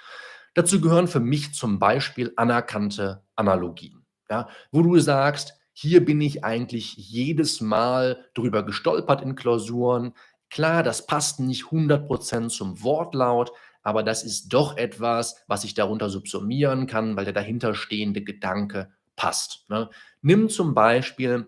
Dazu 0.54 0.82
gehören 0.82 1.08
für 1.08 1.22
mich 1.22 1.54
zum 1.54 1.80
Beispiel 1.80 2.34
anerkannte 2.36 3.24
Analogien, 3.38 4.06
ja, 4.30 4.50
wo 4.72 4.82
du 4.82 5.00
sagst, 5.00 5.54
hier 5.72 6.04
bin 6.04 6.20
ich 6.20 6.44
eigentlich 6.44 6.98
jedes 6.98 7.62
Mal 7.62 8.26
drüber 8.34 8.64
gestolpert 8.64 9.22
in 9.22 9.36
Klausuren. 9.36 10.14
Klar, 10.50 10.84
das 10.84 11.06
passt 11.06 11.40
nicht 11.40 11.68
100% 11.68 12.50
zum 12.50 12.84
Wortlaut, 12.84 13.54
aber 13.82 14.04
das 14.04 14.26
ist 14.26 14.50
doch 14.50 14.76
etwas, 14.76 15.42
was 15.48 15.64
ich 15.64 15.74
darunter 15.74 16.10
subsumieren 16.10 16.86
kann, 16.86 17.16
weil 17.16 17.24
der 17.24 17.34
dahinterstehende 17.34 18.22
Gedanke 18.22 18.92
passt. 19.22 19.70
Ne? 19.70 19.88
Nimm 20.24 20.50
zum 20.50 20.74
Beispiel 20.74 21.48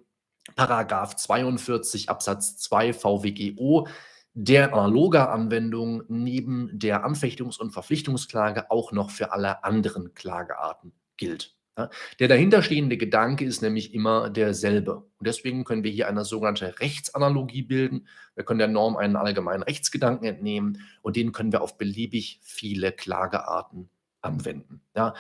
Paragraph 0.56 1.16
42 1.16 2.08
Absatz 2.08 2.60
2 2.60 2.94
VWGO, 2.94 3.88
der 4.36 4.74
analoger 4.74 5.32
Anwendung 5.32 6.04
neben 6.08 6.70
der 6.78 7.04
Anfechtungs- 7.04 7.58
und 7.58 7.72
Verpflichtungsklage 7.72 8.70
auch 8.70 8.92
noch 8.92 9.10
für 9.10 9.32
alle 9.32 9.64
anderen 9.64 10.14
Klagearten 10.14 10.94
gilt. 11.18 11.56
Ja? 11.76 11.90
Der 12.20 12.28
dahinterstehende 12.28 12.96
Gedanke 12.96 13.44
ist 13.44 13.64
nämlich 13.64 13.96
immer 13.96 14.30
derselbe. 14.30 14.98
Und 14.98 15.26
deswegen 15.26 15.64
können 15.64 15.84
wir 15.84 15.90
hier 15.90 16.08
eine 16.08 16.26
sogenannte 16.26 16.80
Rechtsanalogie 16.80 17.64
bilden. 17.64 18.08
Wir 18.36 18.46
können 18.46 18.60
der 18.60 18.68
Norm 18.68 18.98
einen 18.98 19.16
allgemeinen 19.16 19.64
Rechtsgedanken 19.64 20.28
entnehmen 20.28 20.86
und 21.02 21.16
den 21.16 21.32
können 21.32 21.52
wir 21.52 21.64
auf 21.64 21.80
beliebig 21.80 22.40
viele 22.44 22.92
Klagearten 22.92 23.90
anwenden. 24.22 24.82
Ja? 24.96 25.16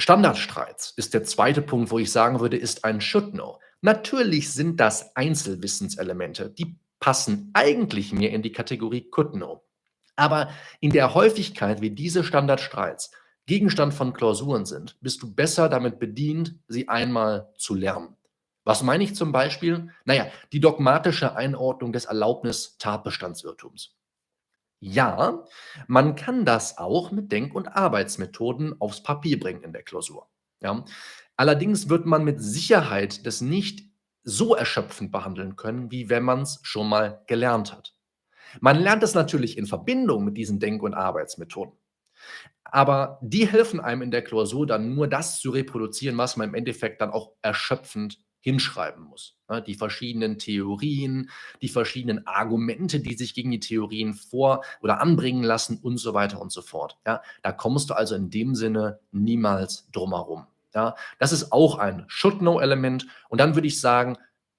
Standardstreits 0.00 0.94
ist 0.96 1.12
der 1.12 1.24
zweite 1.24 1.60
Punkt, 1.60 1.90
wo 1.90 1.98
ich 1.98 2.10
sagen 2.10 2.40
würde, 2.40 2.56
ist 2.56 2.84
ein 2.84 3.02
Should 3.02 3.32
Know. 3.32 3.58
Natürlich 3.82 4.50
sind 4.50 4.80
das 4.80 5.14
Einzelwissenselemente, 5.14 6.48
die 6.50 6.78
passen 7.00 7.50
eigentlich 7.52 8.12
mehr 8.12 8.30
in 8.30 8.40
die 8.40 8.52
Kategorie 8.52 9.10
Could 9.10 9.32
Know. 9.32 9.62
Aber 10.16 10.50
in 10.80 10.90
der 10.90 11.14
Häufigkeit, 11.14 11.82
wie 11.82 11.90
diese 11.90 12.24
Standardstreits 12.24 13.10
Gegenstand 13.44 13.92
von 13.92 14.14
Klausuren 14.14 14.64
sind, 14.64 14.96
bist 15.00 15.22
du 15.22 15.34
besser 15.34 15.68
damit 15.68 15.98
bedient, 15.98 16.56
sie 16.68 16.88
einmal 16.88 17.52
zu 17.58 17.74
lernen. 17.74 18.16
Was 18.64 18.82
meine 18.82 19.04
ich 19.04 19.14
zum 19.14 19.32
Beispiel? 19.32 19.90
Naja, 20.04 20.28
die 20.52 20.60
dogmatische 20.60 21.36
Einordnung 21.36 21.92
des 21.92 22.06
Erlaubnis-Tatbestandsirrtums. 22.06 23.96
Ja, 24.80 25.44
man 25.88 26.16
kann 26.16 26.46
das 26.46 26.78
auch 26.78 27.12
mit 27.12 27.30
Denk- 27.30 27.54
und 27.54 27.68
Arbeitsmethoden 27.68 28.80
aufs 28.80 29.02
Papier 29.02 29.38
bringen 29.38 29.62
in 29.62 29.72
der 29.72 29.82
Klausur. 29.82 30.28
Ja. 30.60 30.84
Allerdings 31.36 31.88
wird 31.88 32.06
man 32.06 32.24
mit 32.24 32.40
Sicherheit 32.40 33.26
das 33.26 33.42
nicht 33.42 33.82
so 34.22 34.54
erschöpfend 34.54 35.12
behandeln 35.12 35.56
können, 35.56 35.90
wie 35.90 36.08
wenn 36.08 36.22
man 36.22 36.42
es 36.42 36.60
schon 36.62 36.88
mal 36.88 37.22
gelernt 37.26 37.72
hat. 37.72 37.94
Man 38.60 38.80
lernt 38.80 39.02
es 39.02 39.14
natürlich 39.14 39.56
in 39.58 39.66
Verbindung 39.66 40.24
mit 40.24 40.36
diesen 40.36 40.58
Denk- 40.58 40.82
und 40.82 40.94
Arbeitsmethoden. 40.94 41.74
Aber 42.64 43.18
die 43.22 43.46
helfen 43.46 43.80
einem 43.80 44.02
in 44.02 44.10
der 44.10 44.22
Klausur 44.22 44.66
dann 44.66 44.94
nur 44.94 45.08
das 45.08 45.40
zu 45.40 45.50
reproduzieren, 45.50 46.16
was 46.18 46.36
man 46.36 46.48
im 46.48 46.54
Endeffekt 46.54 47.00
dann 47.00 47.10
auch 47.10 47.32
erschöpfend 47.42 48.18
hinschreiben 48.40 49.04
muss. 49.04 49.36
Die 49.66 49.74
verschiedenen 49.74 50.38
Theorien, 50.38 51.30
die 51.60 51.68
verschiedenen 51.68 52.26
Argumente, 52.26 53.00
die 53.00 53.14
sich 53.14 53.34
gegen 53.34 53.50
die 53.50 53.60
Theorien 53.60 54.14
vor 54.14 54.64
oder 54.80 55.00
anbringen 55.00 55.42
lassen 55.42 55.78
und 55.82 55.98
so 55.98 56.14
weiter 56.14 56.40
und 56.40 56.52
so 56.52 56.62
fort. 56.62 56.98
Ja, 57.06 57.22
da 57.42 57.52
kommst 57.52 57.90
du 57.90 57.94
also 57.94 58.14
in 58.14 58.30
dem 58.30 58.54
Sinne 58.54 59.00
niemals 59.12 59.88
drumherum. 59.92 60.46
Ja, 60.74 60.94
das 61.18 61.32
ist 61.32 61.52
auch 61.52 61.78
ein 61.78 62.04
Should-Know-Element. 62.06 63.06
Und 63.28 63.40
dann 63.40 63.54
würde 63.56 63.66
ich 63.66 63.80
sagen, 63.80 64.16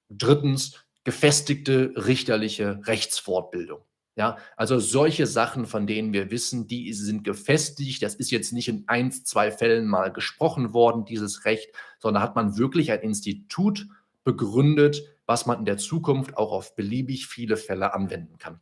drittens, 0.09 0.85
gefestigte 1.03 1.93
richterliche 1.95 2.81
Rechtsfortbildung. 2.85 3.81
Ja, 4.15 4.37
also 4.57 4.77
solche 4.79 5.25
Sachen, 5.25 5.65
von 5.65 5.87
denen 5.87 6.11
wir 6.11 6.31
wissen, 6.31 6.67
die 6.67 6.91
sind 6.93 7.23
gefestigt. 7.23 8.03
Das 8.03 8.15
ist 8.15 8.29
jetzt 8.29 8.51
nicht 8.51 8.67
in 8.67 8.83
ein, 8.87 9.11
zwei 9.11 9.51
Fällen 9.51 9.87
mal 9.87 10.11
gesprochen 10.11 10.73
worden, 10.73 11.05
dieses 11.05 11.45
Recht, 11.45 11.69
sondern 11.97 12.21
hat 12.21 12.35
man 12.35 12.57
wirklich 12.57 12.91
ein 12.91 12.99
Institut 13.01 13.87
begründet, 14.23 15.01
was 15.25 15.45
man 15.45 15.59
in 15.59 15.65
der 15.65 15.77
Zukunft 15.77 16.35
auch 16.35 16.51
auf 16.51 16.75
beliebig 16.75 17.27
viele 17.27 17.55
Fälle 17.55 17.93
anwenden 17.93 18.37
kann. 18.37 18.59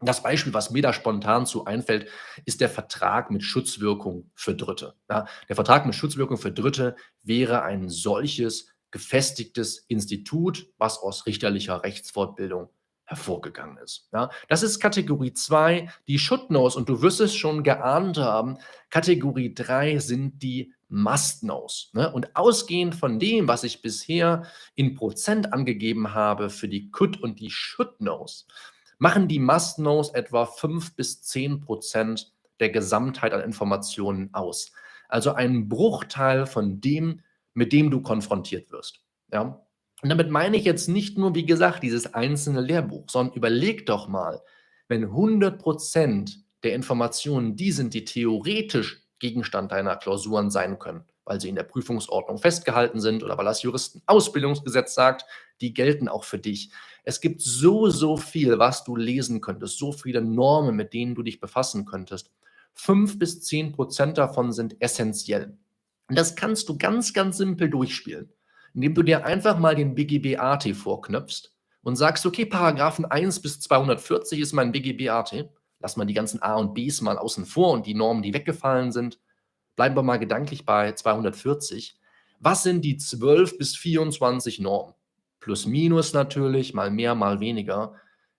Das 0.00 0.22
Beispiel, 0.22 0.54
was 0.54 0.70
mir 0.70 0.82
da 0.82 0.92
spontan 0.92 1.46
zu 1.46 1.64
einfällt, 1.64 2.08
ist 2.44 2.60
der 2.60 2.68
Vertrag 2.68 3.30
mit 3.30 3.42
Schutzwirkung 3.42 4.30
für 4.34 4.54
Dritte. 4.54 4.94
Ja, 5.10 5.26
der 5.48 5.56
Vertrag 5.56 5.86
mit 5.86 5.94
Schutzwirkung 5.94 6.38
für 6.38 6.52
Dritte 6.52 6.96
wäre 7.22 7.62
ein 7.62 7.88
solches 7.88 8.68
gefestigtes 8.90 9.78
Institut, 9.88 10.68
was 10.78 10.98
aus 10.98 11.26
richterlicher 11.26 11.82
Rechtsfortbildung 11.82 12.68
hervorgegangen 13.08 13.78
ist. 13.78 14.08
Ja, 14.12 14.30
das 14.48 14.62
ist 14.62 14.80
Kategorie 14.80 15.32
2, 15.32 15.88
die 16.06 16.18
Should-Knows 16.18 16.76
und 16.76 16.88
du 16.88 17.00
wirst 17.00 17.20
es 17.20 17.34
schon 17.34 17.62
geahnt 17.62 18.18
haben. 18.18 18.58
Kategorie 18.90 19.54
3 19.54 19.98
sind 19.98 20.42
die 20.42 20.74
Must-Knows. 20.90 21.90
Ne? 21.94 22.12
Und 22.12 22.36
ausgehend 22.36 22.94
von 22.94 23.18
dem, 23.18 23.48
was 23.48 23.64
ich 23.64 23.80
bisher 23.80 24.42
in 24.74 24.94
Prozent 24.94 25.52
angegeben 25.54 26.12
habe 26.12 26.50
für 26.50 26.68
die 26.68 26.90
Could- 26.90 27.20
und 27.20 27.40
die 27.40 27.50
Should-Knows, 27.50 28.46
machen 28.98 29.26
die 29.26 29.38
Must-Knows 29.38 30.10
etwa 30.10 30.44
5 30.44 30.94
bis 30.94 31.22
10 31.22 31.60
Prozent 31.60 32.32
der 32.60 32.70
Gesamtheit 32.70 33.32
an 33.32 33.40
Informationen 33.40 34.34
aus. 34.34 34.72
Also 35.08 35.32
ein 35.32 35.68
Bruchteil 35.68 36.44
von 36.44 36.80
dem, 36.82 37.22
mit 37.54 37.72
dem 37.72 37.90
du 37.90 38.02
konfrontiert 38.02 38.70
wirst. 38.70 39.00
Ja? 39.32 39.64
Und 40.02 40.10
damit 40.10 40.30
meine 40.30 40.56
ich 40.56 40.64
jetzt 40.64 40.88
nicht 40.88 41.18
nur, 41.18 41.34
wie 41.34 41.46
gesagt, 41.46 41.82
dieses 41.82 42.14
einzelne 42.14 42.60
Lehrbuch, 42.60 43.06
sondern 43.10 43.34
überleg 43.34 43.86
doch 43.86 44.06
mal, 44.06 44.42
wenn 44.86 45.06
100% 45.06 46.36
der 46.62 46.74
Informationen 46.74 47.56
die 47.56 47.72
sind, 47.72 47.94
die 47.94 48.04
theoretisch 48.04 49.02
Gegenstand 49.18 49.72
deiner 49.72 49.96
Klausuren 49.96 50.50
sein 50.50 50.78
können, 50.78 51.04
weil 51.24 51.40
sie 51.40 51.48
in 51.48 51.56
der 51.56 51.64
Prüfungsordnung 51.64 52.38
festgehalten 52.38 53.00
sind 53.00 53.24
oder 53.24 53.36
weil 53.36 53.44
das 53.44 53.62
Juristenausbildungsgesetz 53.62 54.94
sagt, 54.94 55.24
die 55.60 55.74
gelten 55.74 56.08
auch 56.08 56.22
für 56.22 56.38
dich. 56.38 56.70
Es 57.02 57.20
gibt 57.20 57.42
so, 57.42 57.90
so 57.90 58.16
viel, 58.16 58.60
was 58.60 58.84
du 58.84 58.94
lesen 58.94 59.40
könntest, 59.40 59.78
so 59.78 59.90
viele 59.90 60.20
Normen, 60.20 60.76
mit 60.76 60.92
denen 60.92 61.16
du 61.16 61.24
dich 61.24 61.40
befassen 61.40 61.84
könntest. 61.84 62.30
Fünf 62.72 63.18
bis 63.18 63.42
zehn 63.42 63.72
Prozent 63.72 64.18
davon 64.18 64.52
sind 64.52 64.80
essentiell. 64.80 65.58
Und 66.08 66.16
das 66.16 66.36
kannst 66.36 66.68
du 66.68 66.78
ganz, 66.78 67.12
ganz 67.12 67.38
simpel 67.38 67.68
durchspielen 67.68 68.32
indem 68.74 68.94
du 68.94 69.02
dir 69.02 69.24
einfach 69.24 69.58
mal 69.58 69.74
den 69.74 69.94
BGB 69.94 70.38
AT 70.38 70.68
vorknöpfst 70.74 71.52
und 71.82 71.96
sagst, 71.96 72.26
okay, 72.26 72.44
Paragraphen 72.46 73.04
1 73.04 73.40
bis 73.40 73.60
240 73.60 74.40
ist 74.40 74.52
mein 74.52 74.72
BGB 74.72 75.08
AT. 75.08 75.48
Lass 75.80 75.96
mal 75.96 76.04
die 76.04 76.14
ganzen 76.14 76.42
A 76.42 76.56
und 76.56 76.74
Bs 76.74 77.00
mal 77.02 77.18
außen 77.18 77.46
vor 77.46 77.72
und 77.72 77.86
die 77.86 77.94
Normen, 77.94 78.22
die 78.22 78.34
weggefallen 78.34 78.92
sind. 78.92 79.20
Bleiben 79.76 79.96
wir 79.96 80.02
mal 80.02 80.18
gedanklich 80.18 80.64
bei 80.64 80.92
240. 80.92 81.96
Was 82.40 82.62
sind 82.62 82.84
die 82.84 82.96
12 82.96 83.58
bis 83.58 83.76
24 83.76 84.58
Normen? 84.58 84.94
Plus, 85.40 85.66
minus 85.66 86.12
natürlich, 86.12 86.74
mal 86.74 86.90
mehr, 86.90 87.14
mal 87.14 87.40
weniger 87.40 87.94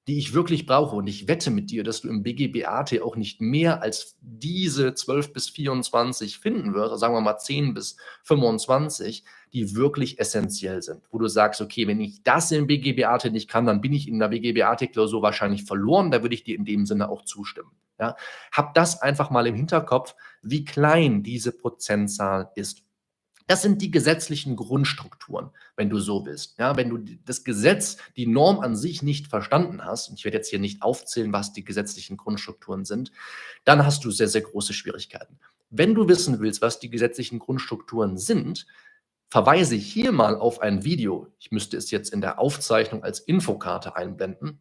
die 0.10 0.18
ich 0.18 0.34
wirklich 0.34 0.66
brauche. 0.66 0.96
Und 0.96 1.06
ich 1.06 1.28
wette 1.28 1.52
mit 1.52 1.70
dir, 1.70 1.84
dass 1.84 2.02
du 2.02 2.10
im 2.10 2.24
BGBAT 2.24 3.00
auch 3.04 3.16
nicht 3.16 3.42
mehr 3.42 3.84
als 3.84 4.18
diese 4.22 4.96
12 4.96 5.34
bis 5.34 5.50
24 5.50 6.40
finden 6.40 6.74
wirst, 6.74 7.00
sagen 7.00 7.14
wir 7.14 7.22
mal 7.22 7.38
10 7.38 7.76
bis 7.76 7.96
25, 8.24 9.24
die 9.54 9.76
wirklich 9.76 10.20
essentiell 10.20 10.82
sind. 10.82 11.04
Wo 11.12 11.20
du 11.20 11.28
sagst, 11.28 11.62
okay, 11.62 11.86
wenn 11.86 12.02
ich 12.02 12.24
das 12.24 12.52
im 12.52 12.66
BGBAT 12.66 13.32
nicht 13.32 13.48
kann, 13.52 13.68
dann 13.68 13.82
bin 13.82 13.94
ich 13.94 14.08
in 14.08 14.18
der 14.18 14.30
BGBAT-Klausur 14.30 15.22
wahrscheinlich 15.22 15.66
verloren. 15.66 16.10
Da 16.10 16.24
würde 16.24 16.34
ich 16.34 16.44
dir 16.44 16.56
in 16.56 16.66
dem 16.66 16.88
Sinne 16.88 17.08
auch 17.08 17.24
zustimmen. 17.24 17.70
Ja? 18.00 18.16
Hab 18.52 18.74
das 18.74 19.04
einfach 19.04 19.30
mal 19.30 19.46
im 19.46 19.54
Hinterkopf, 19.54 20.16
wie 20.42 20.66
klein 20.66 21.22
diese 21.22 21.52
Prozentzahl 21.52 22.50
ist. 22.56 22.82
Das 23.50 23.64
sind 23.64 23.82
die 23.82 23.90
gesetzlichen 23.90 24.56
Grundstrukturen, 24.56 25.50
wenn 25.76 25.90
du 25.90 25.98
so 25.98 26.24
willst. 26.24 26.60
Ja, 26.60 26.78
wenn 26.78 26.90
du 26.90 27.00
das 27.26 27.44
Gesetz, 27.44 27.98
die 28.16 28.28
Norm 28.28 28.60
an 28.60 28.76
sich 28.76 29.02
nicht 29.02 29.26
verstanden 29.26 29.84
hast, 29.84 30.08
und 30.08 30.20
ich 30.20 30.24
werde 30.24 30.38
jetzt 30.38 30.52
hier 30.52 30.60
nicht 30.60 30.84
aufzählen, 30.84 31.34
was 31.34 31.52
die 31.52 31.64
gesetzlichen 31.64 32.16
Grundstrukturen 32.16 32.86
sind, 32.86 33.12
dann 33.66 33.84
hast 33.84 34.06
du 34.06 34.12
sehr, 34.12 34.28
sehr 34.28 34.42
große 34.42 34.74
Schwierigkeiten. 34.74 35.40
Wenn 35.72 35.96
du 35.96 36.08
wissen 36.08 36.40
willst, 36.40 36.62
was 36.62 36.80
die 36.80 36.92
gesetzlichen 36.92 37.40
Grundstrukturen 37.40 38.20
sind, 38.20 38.68
verweise 39.32 39.74
hier 39.76 40.12
mal 40.12 40.36
auf 40.36 40.62
ein 40.62 40.84
Video. 40.86 41.26
Ich 41.40 41.50
müsste 41.50 41.76
es 41.76 41.90
jetzt 41.90 42.14
in 42.14 42.22
der 42.22 42.38
Aufzeichnung 42.38 43.04
als 43.04 43.20
Infokarte 43.20 43.96
einblenden 43.96 44.60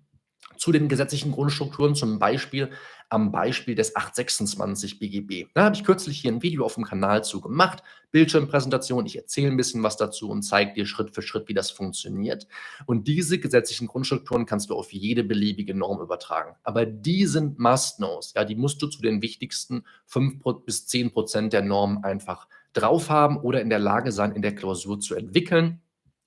zu 0.56 0.72
den 0.72 0.88
gesetzlichen 0.88 1.32
Grundstrukturen, 1.32 1.94
zum 1.94 2.18
Beispiel 2.18 2.70
am 3.10 3.32
Beispiel 3.32 3.74
des 3.74 3.96
826 3.96 4.98
BGB. 4.98 5.46
Da 5.54 5.64
habe 5.64 5.74
ich 5.74 5.84
kürzlich 5.84 6.20
hier 6.20 6.32
ein 6.32 6.42
Video 6.42 6.64
auf 6.64 6.74
dem 6.74 6.84
Kanal 6.84 7.24
zu 7.24 7.40
gemacht, 7.40 7.82
Bildschirmpräsentation. 8.10 9.06
Ich 9.06 9.16
erzähle 9.16 9.50
ein 9.50 9.56
bisschen 9.56 9.82
was 9.82 9.96
dazu 9.96 10.30
und 10.30 10.42
zeige 10.42 10.74
dir 10.74 10.86
Schritt 10.86 11.14
für 11.14 11.22
Schritt, 11.22 11.48
wie 11.48 11.54
das 11.54 11.70
funktioniert. 11.70 12.46
Und 12.86 13.08
diese 13.08 13.38
gesetzlichen 13.38 13.86
Grundstrukturen 13.86 14.46
kannst 14.46 14.70
du 14.70 14.74
auf 14.74 14.92
jede 14.92 15.24
beliebige 15.24 15.74
Norm 15.74 16.00
übertragen. 16.00 16.56
Aber 16.62 16.86
die 16.86 17.26
sind 17.26 17.58
Must-Knows. 17.58 18.34
Ja, 18.36 18.44
die 18.44 18.56
musst 18.56 18.82
du 18.82 18.88
zu 18.88 19.00
den 19.00 19.22
wichtigsten 19.22 19.84
5 20.06 20.42
bis 20.64 20.86
10 20.86 21.12
Prozent 21.12 21.52
der 21.52 21.62
Normen 21.62 22.04
einfach 22.04 22.46
drauf 22.72 23.10
haben 23.10 23.38
oder 23.38 23.60
in 23.60 23.70
der 23.70 23.78
Lage 23.78 24.12
sein, 24.12 24.32
in 24.32 24.42
der 24.42 24.54
Klausur 24.54 25.00
zu 25.00 25.14
entwickeln. 25.14 25.80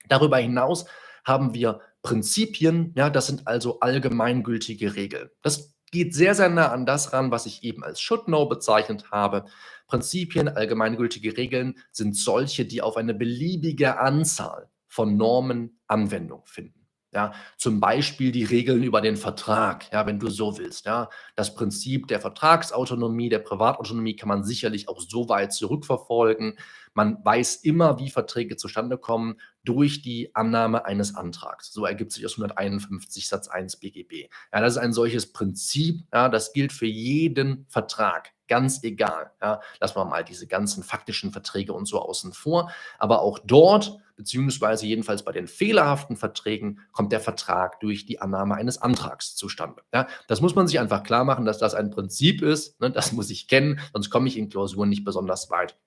Darüber 0.08 0.38
hinaus 0.38 0.86
haben 1.24 1.54
wir 1.54 1.82
Prinzipien, 2.02 2.94
ja, 2.96 3.10
das 3.10 3.28
sind 3.28 3.48
also 3.48 3.80
allgemeingültige 3.80 4.96
Regeln. 4.96 5.30
Das 5.44 5.76
geht 5.92 6.16
sehr, 6.16 6.36
sehr 6.36 6.50
nah 6.50 6.72
an 6.72 6.86
das 6.86 7.14
ran, 7.14 7.32
was 7.32 7.46
ich 7.46 7.64
eben 7.64 7.84
als 7.84 8.02
Should 8.02 8.26
Know 8.26 8.48
bezeichnet 8.48 9.12
habe. 9.12 9.46
Prinzipien, 9.88 10.48
allgemeingültige 10.48 11.38
Regeln 11.38 11.78
sind 11.92 12.16
solche, 12.16 12.66
die 12.66 12.82
auf 12.82 12.98
eine 12.98 13.14
beliebige 13.14 14.00
Anzahl 14.00 14.70
von 14.88 15.18
Normen 15.18 15.80
Anwendung 15.88 16.46
finden. 16.46 16.82
Ja, 17.14 17.34
zum 17.58 17.82
Beispiel 17.82 18.32
die 18.32 18.46
Regeln 18.46 18.84
über 18.84 19.02
den 19.02 19.18
Vertrag, 19.18 19.92
ja, 19.92 20.06
wenn 20.06 20.18
du 20.18 20.30
so 20.30 20.58
willst. 20.58 20.86
Ja. 20.86 21.10
Das 21.36 21.54
Prinzip 21.56 22.08
der 22.08 22.22
Vertragsautonomie, 22.22 23.28
der 23.28 23.40
Privatautonomie 23.40 24.16
kann 24.16 24.30
man 24.30 24.46
sicherlich 24.46 24.88
auch 24.88 25.02
so 25.02 25.28
weit 25.28 25.52
zurückverfolgen. 25.52 26.58
Man 26.94 27.18
weiß 27.26 27.58
immer, 27.58 28.00
wie 28.00 28.10
Verträge 28.10 28.56
zustande 28.56 28.98
kommen 28.98 29.42
durch 29.64 30.02
die 30.02 30.36
Annahme 30.36 30.86
eines 30.86 31.16
Antrags. 31.16 31.72
So 31.72 31.86
ergibt 31.86 32.12
sich 32.12 32.26
aus 32.26 32.34
151 32.34 33.28
Satz 33.28 33.48
1 33.48 33.78
BGB. 33.78 34.30
Ja, 34.54 34.62
das 34.62 34.74
ist 34.74 34.80
ein 34.80 34.94
solches 34.94 35.32
Prinzip, 35.32 36.04
ja, 36.14 36.30
das 36.30 36.54
gilt 36.54 36.74
für 36.74 36.88
jeden 36.88 37.66
Vertrag 37.70 38.32
ganz 38.52 38.84
egal. 38.84 39.32
Ja, 39.42 39.62
lassen 39.80 39.96
wir 39.96 40.04
mal 40.04 40.26
diese 40.26 40.46
ganzen 40.46 40.84
faktischen 40.84 41.32
Verträge 41.32 41.72
und 41.72 41.86
so 41.86 42.02
außen 42.02 42.34
vor. 42.34 42.70
Aber 43.00 43.22
auch 43.22 43.40
dort, 43.40 43.98
beziehungsweise 44.18 44.86
jedenfalls 44.86 45.24
bei 45.24 45.32
den 45.32 45.48
fehlerhaften 45.48 46.18
Verträgen, 46.18 46.82
kommt 46.92 47.14
der 47.14 47.22
Vertrag 47.22 47.80
durch 47.80 48.06
die 48.06 48.20
Annahme 48.20 48.56
eines 48.56 48.78
Antrags 48.78 49.38
zustande. 49.38 49.84
Ja, 49.94 50.06
das 50.28 50.42
muss 50.42 50.54
man 50.54 50.68
sich 50.68 50.82
einfach 50.82 51.04
klar 51.04 51.24
machen, 51.24 51.46
dass 51.46 51.60
das 51.60 51.74
ein 51.74 51.92
Prinzip 51.92 52.42
ist. 52.42 52.78
Ne, 52.82 52.92
das 52.92 53.14
muss 53.14 53.30
ich 53.30 53.48
kennen, 53.48 53.80
sonst 53.94 54.10
komme 54.10 54.28
ich 54.28 54.38
in 54.38 54.50
Klausuren 54.50 54.90
nicht 54.90 55.06
besonders 55.06 55.50
weit. 55.50 55.78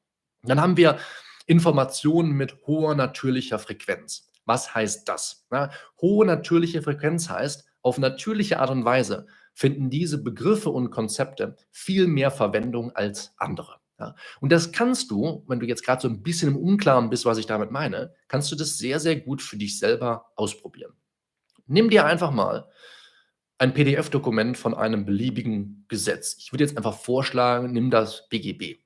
Dann 0.43 0.63
haben 0.63 0.79
wir 0.79 0.99
Informationen 1.47 2.33
mit 2.33 2.57
hoher 2.67 2.95
natürlicher 2.95 3.59
Frequenz. 3.59 4.31
Was 4.45 4.75
heißt 4.75 5.09
das? 5.09 5.47
Ja, 5.51 5.71
hohe 6.01 6.27
natürliche 6.27 6.83
Frequenz 6.83 7.29
heißt, 7.29 7.67
auf 7.83 7.99
natürliche 7.99 8.61
Art 8.61 8.71
und 8.71 8.85
Weise 8.85 9.27
finden 9.55 9.91
diese 9.91 10.23
Begriffe 10.23 10.71
und 10.71 10.91
Konzepte 10.91 11.57
viel 11.71 12.07
mehr 12.07 12.31
Verwendung 12.31 12.91
als 12.93 13.35
andere. 13.39 13.77
Ja? 13.99 14.15
Und 14.41 14.53
das 14.53 14.73
kannst 14.73 15.11
du, 15.11 15.45
wenn 15.47 15.61
du 15.61 15.67
jetzt 15.67 15.85
gerade 15.85 16.03
so 16.03 16.09
ein 16.09 16.23
bisschen 16.23 16.49
im 16.49 16.57
Unklaren 16.57 17.11
bist, 17.11 17.25
was 17.25 17.39
ich 17.39 17.47
damit 17.47 17.71
meine, 17.71 18.15
kannst 18.29 18.51
du 18.51 18.57
das 18.57 18.79
sehr, 18.79 19.01
sehr 19.01 19.17
gut 19.17 19.43
für 19.43 19.57
dich 19.57 19.79
selber 19.79 20.33
ausprobieren. 20.37 20.93
Nimm 21.67 21.89
dir 21.89 22.05
einfach 22.05 22.31
mal 22.31 22.69
ein 23.59 23.73
PDF-Dokument 23.73 24.59
von 24.59 24.75
einem 24.75 25.07
beliebigen 25.07 25.87
Gesetz. 25.89 26.37
Ich 26.39 26.53
würde 26.53 26.65
jetzt 26.65 26.77
einfach 26.77 26.99
vorschlagen, 26.99 27.73
nimm 27.73 27.91
das 27.91 28.29
BGB. 28.29 28.84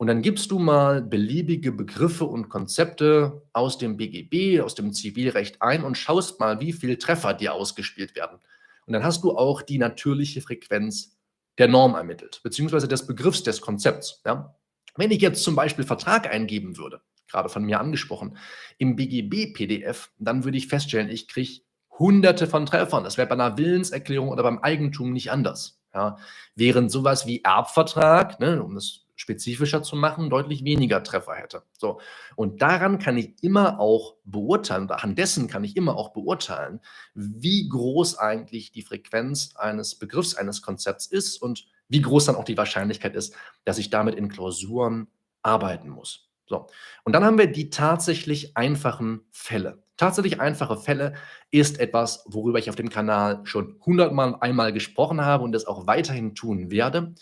Und 0.00 0.06
dann 0.06 0.22
gibst 0.22 0.50
du 0.50 0.58
mal 0.58 1.02
beliebige 1.02 1.72
Begriffe 1.72 2.24
und 2.24 2.48
Konzepte 2.48 3.42
aus 3.52 3.76
dem 3.76 3.98
BGB, 3.98 4.62
aus 4.62 4.74
dem 4.74 4.94
Zivilrecht 4.94 5.60
ein 5.60 5.84
und 5.84 5.98
schaust 5.98 6.40
mal, 6.40 6.58
wie 6.58 6.72
viele 6.72 6.96
Treffer 6.96 7.34
dir 7.34 7.52
ausgespielt 7.52 8.16
werden. 8.16 8.38
Und 8.86 8.94
dann 8.94 9.04
hast 9.04 9.22
du 9.24 9.36
auch 9.36 9.60
die 9.60 9.76
natürliche 9.76 10.40
Frequenz 10.40 11.18
der 11.58 11.68
Norm 11.68 11.96
ermittelt, 11.96 12.40
beziehungsweise 12.42 12.88
des 12.88 13.06
Begriffs 13.06 13.42
des 13.42 13.60
Konzepts. 13.60 14.22
Ja? 14.24 14.56
Wenn 14.96 15.10
ich 15.10 15.20
jetzt 15.20 15.44
zum 15.44 15.54
Beispiel 15.54 15.84
Vertrag 15.84 16.32
eingeben 16.32 16.78
würde, 16.78 17.02
gerade 17.28 17.50
von 17.50 17.64
mir 17.64 17.78
angesprochen, 17.78 18.38
im 18.78 18.96
BGB-PDF, 18.96 20.12
dann 20.18 20.44
würde 20.44 20.56
ich 20.56 20.68
feststellen, 20.68 21.10
ich 21.10 21.28
kriege 21.28 21.60
hunderte 21.98 22.46
von 22.46 22.64
Treffern. 22.64 23.04
Das 23.04 23.18
wäre 23.18 23.28
bei 23.28 23.34
einer 23.34 23.58
Willenserklärung 23.58 24.30
oder 24.30 24.44
beim 24.44 24.60
Eigentum 24.60 25.12
nicht 25.12 25.30
anders. 25.30 25.78
Ja? 25.92 26.16
Während 26.54 26.90
sowas 26.90 27.26
wie 27.26 27.42
Erbvertrag, 27.42 28.40
ne, 28.40 28.62
um 28.62 28.74
das 28.76 29.04
spezifischer 29.20 29.82
zu 29.82 29.96
machen, 29.96 30.30
deutlich 30.30 30.64
weniger 30.64 31.02
Treffer 31.02 31.34
hätte. 31.34 31.62
So. 31.76 32.00
Und 32.36 32.62
daran 32.62 32.98
kann 32.98 33.18
ich 33.18 33.34
immer 33.42 33.78
auch 33.78 34.16
beurteilen, 34.24 34.84
oder 34.84 35.04
an 35.04 35.14
dessen 35.14 35.46
kann 35.46 35.62
ich 35.62 35.76
immer 35.76 35.96
auch 35.96 36.14
beurteilen, 36.14 36.80
wie 37.14 37.68
groß 37.68 38.16
eigentlich 38.16 38.72
die 38.72 38.80
Frequenz 38.80 39.54
eines 39.56 39.96
Begriffs, 39.96 40.36
eines 40.36 40.62
Konzepts 40.62 41.06
ist 41.06 41.36
und 41.42 41.66
wie 41.88 42.00
groß 42.00 42.24
dann 42.24 42.36
auch 42.36 42.44
die 42.44 42.56
Wahrscheinlichkeit 42.56 43.14
ist, 43.14 43.34
dass 43.64 43.76
ich 43.76 43.90
damit 43.90 44.14
in 44.14 44.30
Klausuren 44.30 45.08
arbeiten 45.42 45.90
muss. 45.90 46.30
So. 46.46 46.66
Und 47.04 47.12
dann 47.12 47.24
haben 47.24 47.36
wir 47.36 47.52
die 47.52 47.68
tatsächlich 47.68 48.56
einfachen 48.56 49.20
Fälle. 49.30 49.82
Tatsächlich 49.98 50.40
einfache 50.40 50.78
Fälle 50.78 51.12
ist 51.50 51.78
etwas, 51.78 52.24
worüber 52.26 52.58
ich 52.58 52.70
auf 52.70 52.76
dem 52.76 52.88
Kanal 52.88 53.40
schon 53.44 53.78
hundertmal 53.84 54.36
einmal 54.40 54.72
gesprochen 54.72 55.20
habe 55.20 55.44
und 55.44 55.52
das 55.52 55.66
auch 55.66 55.86
weiterhin 55.86 56.34
tun 56.34 56.70
werde. 56.70 57.14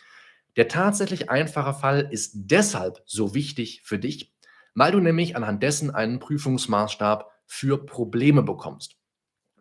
Der 0.58 0.66
tatsächlich 0.66 1.30
einfache 1.30 1.72
Fall 1.72 2.08
ist 2.10 2.32
deshalb 2.34 3.00
so 3.06 3.32
wichtig 3.32 3.82
für 3.84 3.96
dich, 3.96 4.34
weil 4.74 4.90
du 4.90 4.98
nämlich 4.98 5.36
anhand 5.36 5.62
dessen 5.62 5.94
einen 5.94 6.18
Prüfungsmaßstab 6.18 7.30
für 7.46 7.86
Probleme 7.86 8.42
bekommst. 8.42 8.96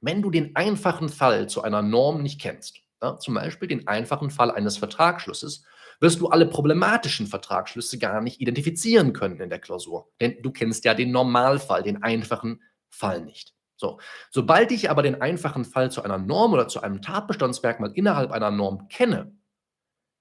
Wenn 0.02 0.24
du 0.24 0.32
den 0.32 0.56
einfachen 0.56 1.10
Fall 1.10 1.48
zu 1.48 1.62
einer 1.62 1.84
Norm 1.84 2.24
nicht 2.24 2.42
kennst, 2.42 2.80
ja, 3.00 3.16
zum 3.20 3.36
Beispiel 3.36 3.68
den 3.68 3.88
einfachen 3.88 4.32
Fall 4.32 4.50
eines 4.50 4.78
Vertragsschlusses, 4.78 5.64
wirst 6.00 6.20
du 6.20 6.30
alle 6.30 6.48
problematischen 6.48 7.28
Vertragsschlüsse 7.28 8.00
gar 8.00 8.20
nicht 8.20 8.42
identifizieren 8.42 9.14
können 9.14 9.40
in 9.40 9.52
der 9.52 9.60
Klausur. 9.60 10.10
Denn 10.20 10.42
du 10.42 10.52
kennst 10.52 10.84
ja 10.84 10.96
den 10.96 11.12
Normalfall, 11.12 11.84
den 11.84 12.02
einfachen 12.02 12.64
Fall 12.90 13.22
nicht. 13.22 13.54
So, 13.76 14.00
sobald 14.32 14.72
ich 14.72 14.90
aber 14.90 15.04
den 15.04 15.22
einfachen 15.22 15.64
Fall 15.64 15.92
zu 15.92 16.02
einer 16.02 16.18
Norm 16.18 16.54
oder 16.54 16.68
zu 16.68 16.82
einem 16.82 17.04
Tatbestandsmerkmal 17.04 17.92
innerhalb 17.94 18.32
einer 18.32 18.50
Norm 18.50 18.88
kenne, 18.88 19.37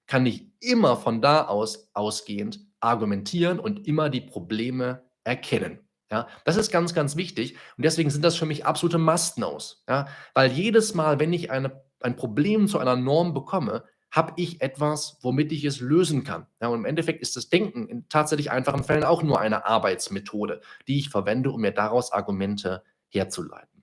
kann 0.07 0.25
ich 0.25 0.47
immer 0.59 0.97
von 0.97 1.21
da 1.21 1.45
aus 1.45 1.89
ausgehend 1.93 2.59
argumentieren 2.79 3.59
und 3.59 3.87
immer 3.87 4.09
die 4.09 4.21
Probleme 4.21 5.03
erkennen. 5.23 5.79
Ja, 6.09 6.27
das 6.45 6.55
ist 6.55 6.71
ganz, 6.71 6.93
ganz 6.93 7.17
wichtig 7.17 7.57
und 7.75 7.83
deswegen 7.83 8.09
sind 8.09 8.23
das 8.23 8.37
für 8.37 8.45
mich 8.45 8.65
absolute 8.65 8.97
Must-Knows. 8.97 9.83
Ja, 9.89 10.07
weil 10.33 10.51
jedes 10.51 10.93
Mal, 10.93 11.19
wenn 11.19 11.33
ich 11.33 11.51
eine, 11.51 11.83
ein 11.99 12.15
Problem 12.15 12.67
zu 12.67 12.79
einer 12.79 12.95
Norm 12.95 13.33
bekomme, 13.33 13.83
habe 14.09 14.33
ich 14.37 14.61
etwas, 14.61 15.17
womit 15.21 15.51
ich 15.51 15.65
es 15.65 15.81
lösen 15.81 16.23
kann. 16.23 16.47
Ja, 16.61 16.69
und 16.69 16.79
im 16.79 16.85
Endeffekt 16.85 17.21
ist 17.21 17.35
das 17.35 17.49
Denken 17.49 17.87
in 17.87 18.07
tatsächlich 18.07 18.51
einfachen 18.51 18.85
Fällen 18.85 19.03
auch 19.03 19.21
nur 19.21 19.39
eine 19.41 19.65
Arbeitsmethode, 19.65 20.61
die 20.87 20.97
ich 20.97 21.09
verwende, 21.09 21.51
um 21.51 21.59
mir 21.59 21.71
daraus 21.71 22.13
Argumente 22.13 22.83
herzuleiten. 23.09 23.76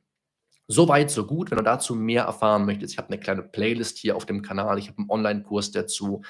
Soweit, 0.67 1.11
so 1.11 1.27
gut. 1.27 1.51
Wenn 1.51 1.59
du 1.59 1.65
dazu 1.65 1.95
mehr 1.95 2.25
erfahren 2.25 2.65
möchtest, 2.65 2.95
ich 2.95 2.99
habe 2.99 3.09
eine 3.09 3.21
kleine 3.21 3.43
Playlist 3.43 3.99
hier 3.99 4.17
auf 4.17 4.25
dem 4.25 4.43
Kanal, 4.43 4.79
ich 4.79 4.89
habe 4.89 4.99
einen 4.99 5.11
Online-Kurs 5.11 5.73
dazu. 5.73 6.23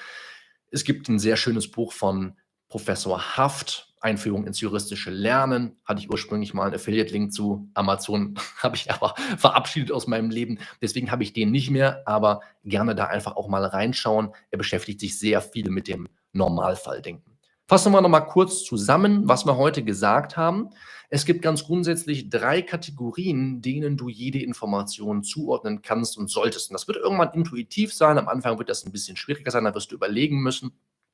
Es 0.71 0.83
gibt 0.83 1.07
ein 1.07 1.19
sehr 1.19 1.37
schönes 1.37 1.71
Buch 1.71 1.93
von 1.93 2.35
Professor 2.67 3.37
Haft, 3.37 3.93
Einführung 4.01 4.45
ins 4.45 4.59
juristische 4.59 5.09
Lernen. 5.09 5.77
Hatte 5.85 6.01
ich 6.01 6.09
ursprünglich 6.09 6.53
mal 6.53 6.65
einen 6.65 6.75
Affiliate-Link 6.75 7.31
zu 7.31 7.69
Amazon, 7.73 8.35
habe 8.61 8.75
ich 8.75 8.91
aber 8.91 9.15
verabschiedet 9.37 9.91
aus 9.93 10.07
meinem 10.07 10.29
Leben. 10.29 10.59
Deswegen 10.81 11.11
habe 11.11 11.23
ich 11.23 11.31
den 11.31 11.51
nicht 11.51 11.69
mehr, 11.69 12.03
aber 12.05 12.41
gerne 12.65 12.93
da 12.93 13.05
einfach 13.05 13.37
auch 13.37 13.47
mal 13.47 13.63
reinschauen. 13.63 14.33
Er 14.51 14.57
beschäftigt 14.57 14.99
sich 14.99 15.17
sehr 15.17 15.41
viel 15.41 15.69
mit 15.69 15.87
dem 15.87 16.09
Normalfalldenken. 16.33 17.37
Fassen 17.67 17.93
wir 17.93 18.01
nochmal 18.01 18.27
kurz 18.27 18.63
zusammen, 18.63 19.27
was 19.27 19.45
wir 19.45 19.57
heute 19.57 19.83
gesagt 19.83 20.37
haben. 20.37 20.69
Es 21.09 21.25
gibt 21.25 21.41
ganz 21.41 21.63
grundsätzlich 21.63 22.29
drei 22.29 22.61
Kategorien, 22.61 23.61
denen 23.61 23.97
du 23.97 24.09
jede 24.09 24.39
Information 24.39 25.23
zuordnen 25.23 25.81
kannst 25.81 26.17
und 26.17 26.29
solltest. 26.29 26.69
Und 26.69 26.73
das 26.73 26.87
wird 26.87 26.97
irgendwann 26.97 27.33
intuitiv 27.33 27.93
sein. 27.93 28.17
Am 28.17 28.27
Anfang 28.27 28.57
wird 28.57 28.69
das 28.69 28.85
ein 28.85 28.91
bisschen 28.91 29.17
schwieriger 29.17 29.51
sein, 29.51 29.63
da 29.63 29.75
wirst 29.75 29.91
du 29.91 29.95
überlegen 29.95 30.41
müssen. 30.41 30.71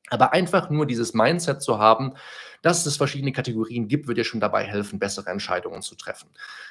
Aber 0.10 0.34
einfach 0.34 0.70
nur 0.70 0.86
dieses 0.86 1.14
Mindset 1.14 1.62
zu 1.62 1.80
haben, 1.80 2.14
dass 2.62 2.86
es 2.86 2.98
verschiedene 2.98 3.32
Kategorien 3.32 3.88
gibt, 3.88 4.08
wird 4.08 4.18
dir 4.18 4.26
schon 4.26 4.42
dabei 4.42 4.66
helfen, 4.66 5.00
bessere 5.00 5.30
Entscheidungen 5.30 5.82
zu 5.82 5.96
treffen. 5.96 6.30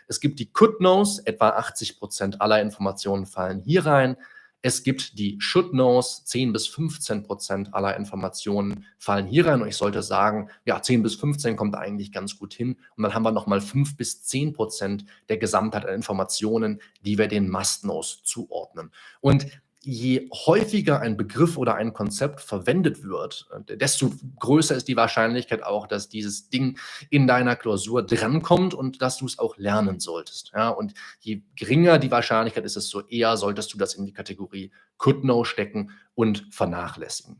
Es 0.08 0.20
gibt 0.20 0.38
die 0.40 0.52
Could 0.52 0.76
Knows, 0.78 1.20
etwa 1.20 1.50
80 1.50 1.98
Prozent 1.98 2.40
aller 2.40 2.60
Informationen 2.60 3.26
fallen 3.26 3.60
hier 3.60 3.86
rein. 3.86 4.16
Es 4.62 4.82
gibt 4.82 5.18
die 5.18 5.36
Should 5.40 5.70
Knows, 5.70 6.24
10 6.26 6.52
bis 6.52 6.66
15 6.66 7.22
Prozent 7.22 7.74
aller 7.74 7.96
Informationen 7.96 8.84
fallen 8.98 9.26
hier 9.26 9.46
rein. 9.46 9.62
Und 9.62 9.68
ich 9.68 9.76
sollte 9.76 10.02
sagen, 10.02 10.50
ja, 10.66 10.82
10 10.82 11.02
bis 11.02 11.14
15 11.14 11.56
kommt 11.56 11.74
eigentlich 11.74 12.12
ganz 12.12 12.38
gut 12.38 12.52
hin. 12.52 12.76
Und 12.96 13.02
dann 13.02 13.14
haben 13.14 13.22
wir 13.22 13.32
nochmal 13.32 13.60
5 13.62 13.96
bis 13.96 14.22
10 14.22 14.52
Prozent 14.52 15.04
der 15.30 15.38
Gesamtheit 15.38 15.86
an 15.86 15.94
Informationen, 15.94 16.80
die 17.02 17.16
wir 17.16 17.28
den 17.28 17.50
Must 17.50 17.82
Knows 17.82 18.22
zuordnen. 18.22 18.90
Und 19.20 19.46
je 19.82 20.28
häufiger 20.32 21.00
ein 21.00 21.16
Begriff 21.16 21.56
oder 21.56 21.74
ein 21.74 21.92
Konzept 21.92 22.40
verwendet 22.40 23.02
wird, 23.02 23.48
äh, 23.66 23.76
desto 23.76 24.12
größer 24.38 24.76
ist 24.76 24.88
die 24.88 24.96
Wahrscheinlichkeit 24.96 25.62
auch, 25.62 25.86
dass 25.86 26.08
dieses 26.08 26.50
Ding 26.50 26.78
in 27.08 27.26
deiner 27.26 27.56
Klausur 27.56 28.02
drankommt 28.02 28.74
und 28.74 29.00
dass 29.00 29.18
du 29.18 29.26
es 29.26 29.38
auch 29.38 29.56
lernen 29.56 30.00
solltest. 30.00 30.52
Ja, 30.54 30.68
und 30.68 30.94
je 31.20 31.42
geringer 31.56 31.98
die 31.98 32.10
Wahrscheinlichkeit 32.10 32.64
ist, 32.64 32.76
desto 32.76 33.00
eher 33.02 33.36
solltest 33.36 33.72
du 33.72 33.78
das 33.78 33.94
in 33.94 34.04
die 34.04 34.12
Kategorie 34.12 34.70
Could 34.98 35.22
Know 35.22 35.44
stecken 35.44 35.92
und 36.14 36.46
vernachlässigen. 36.50 37.38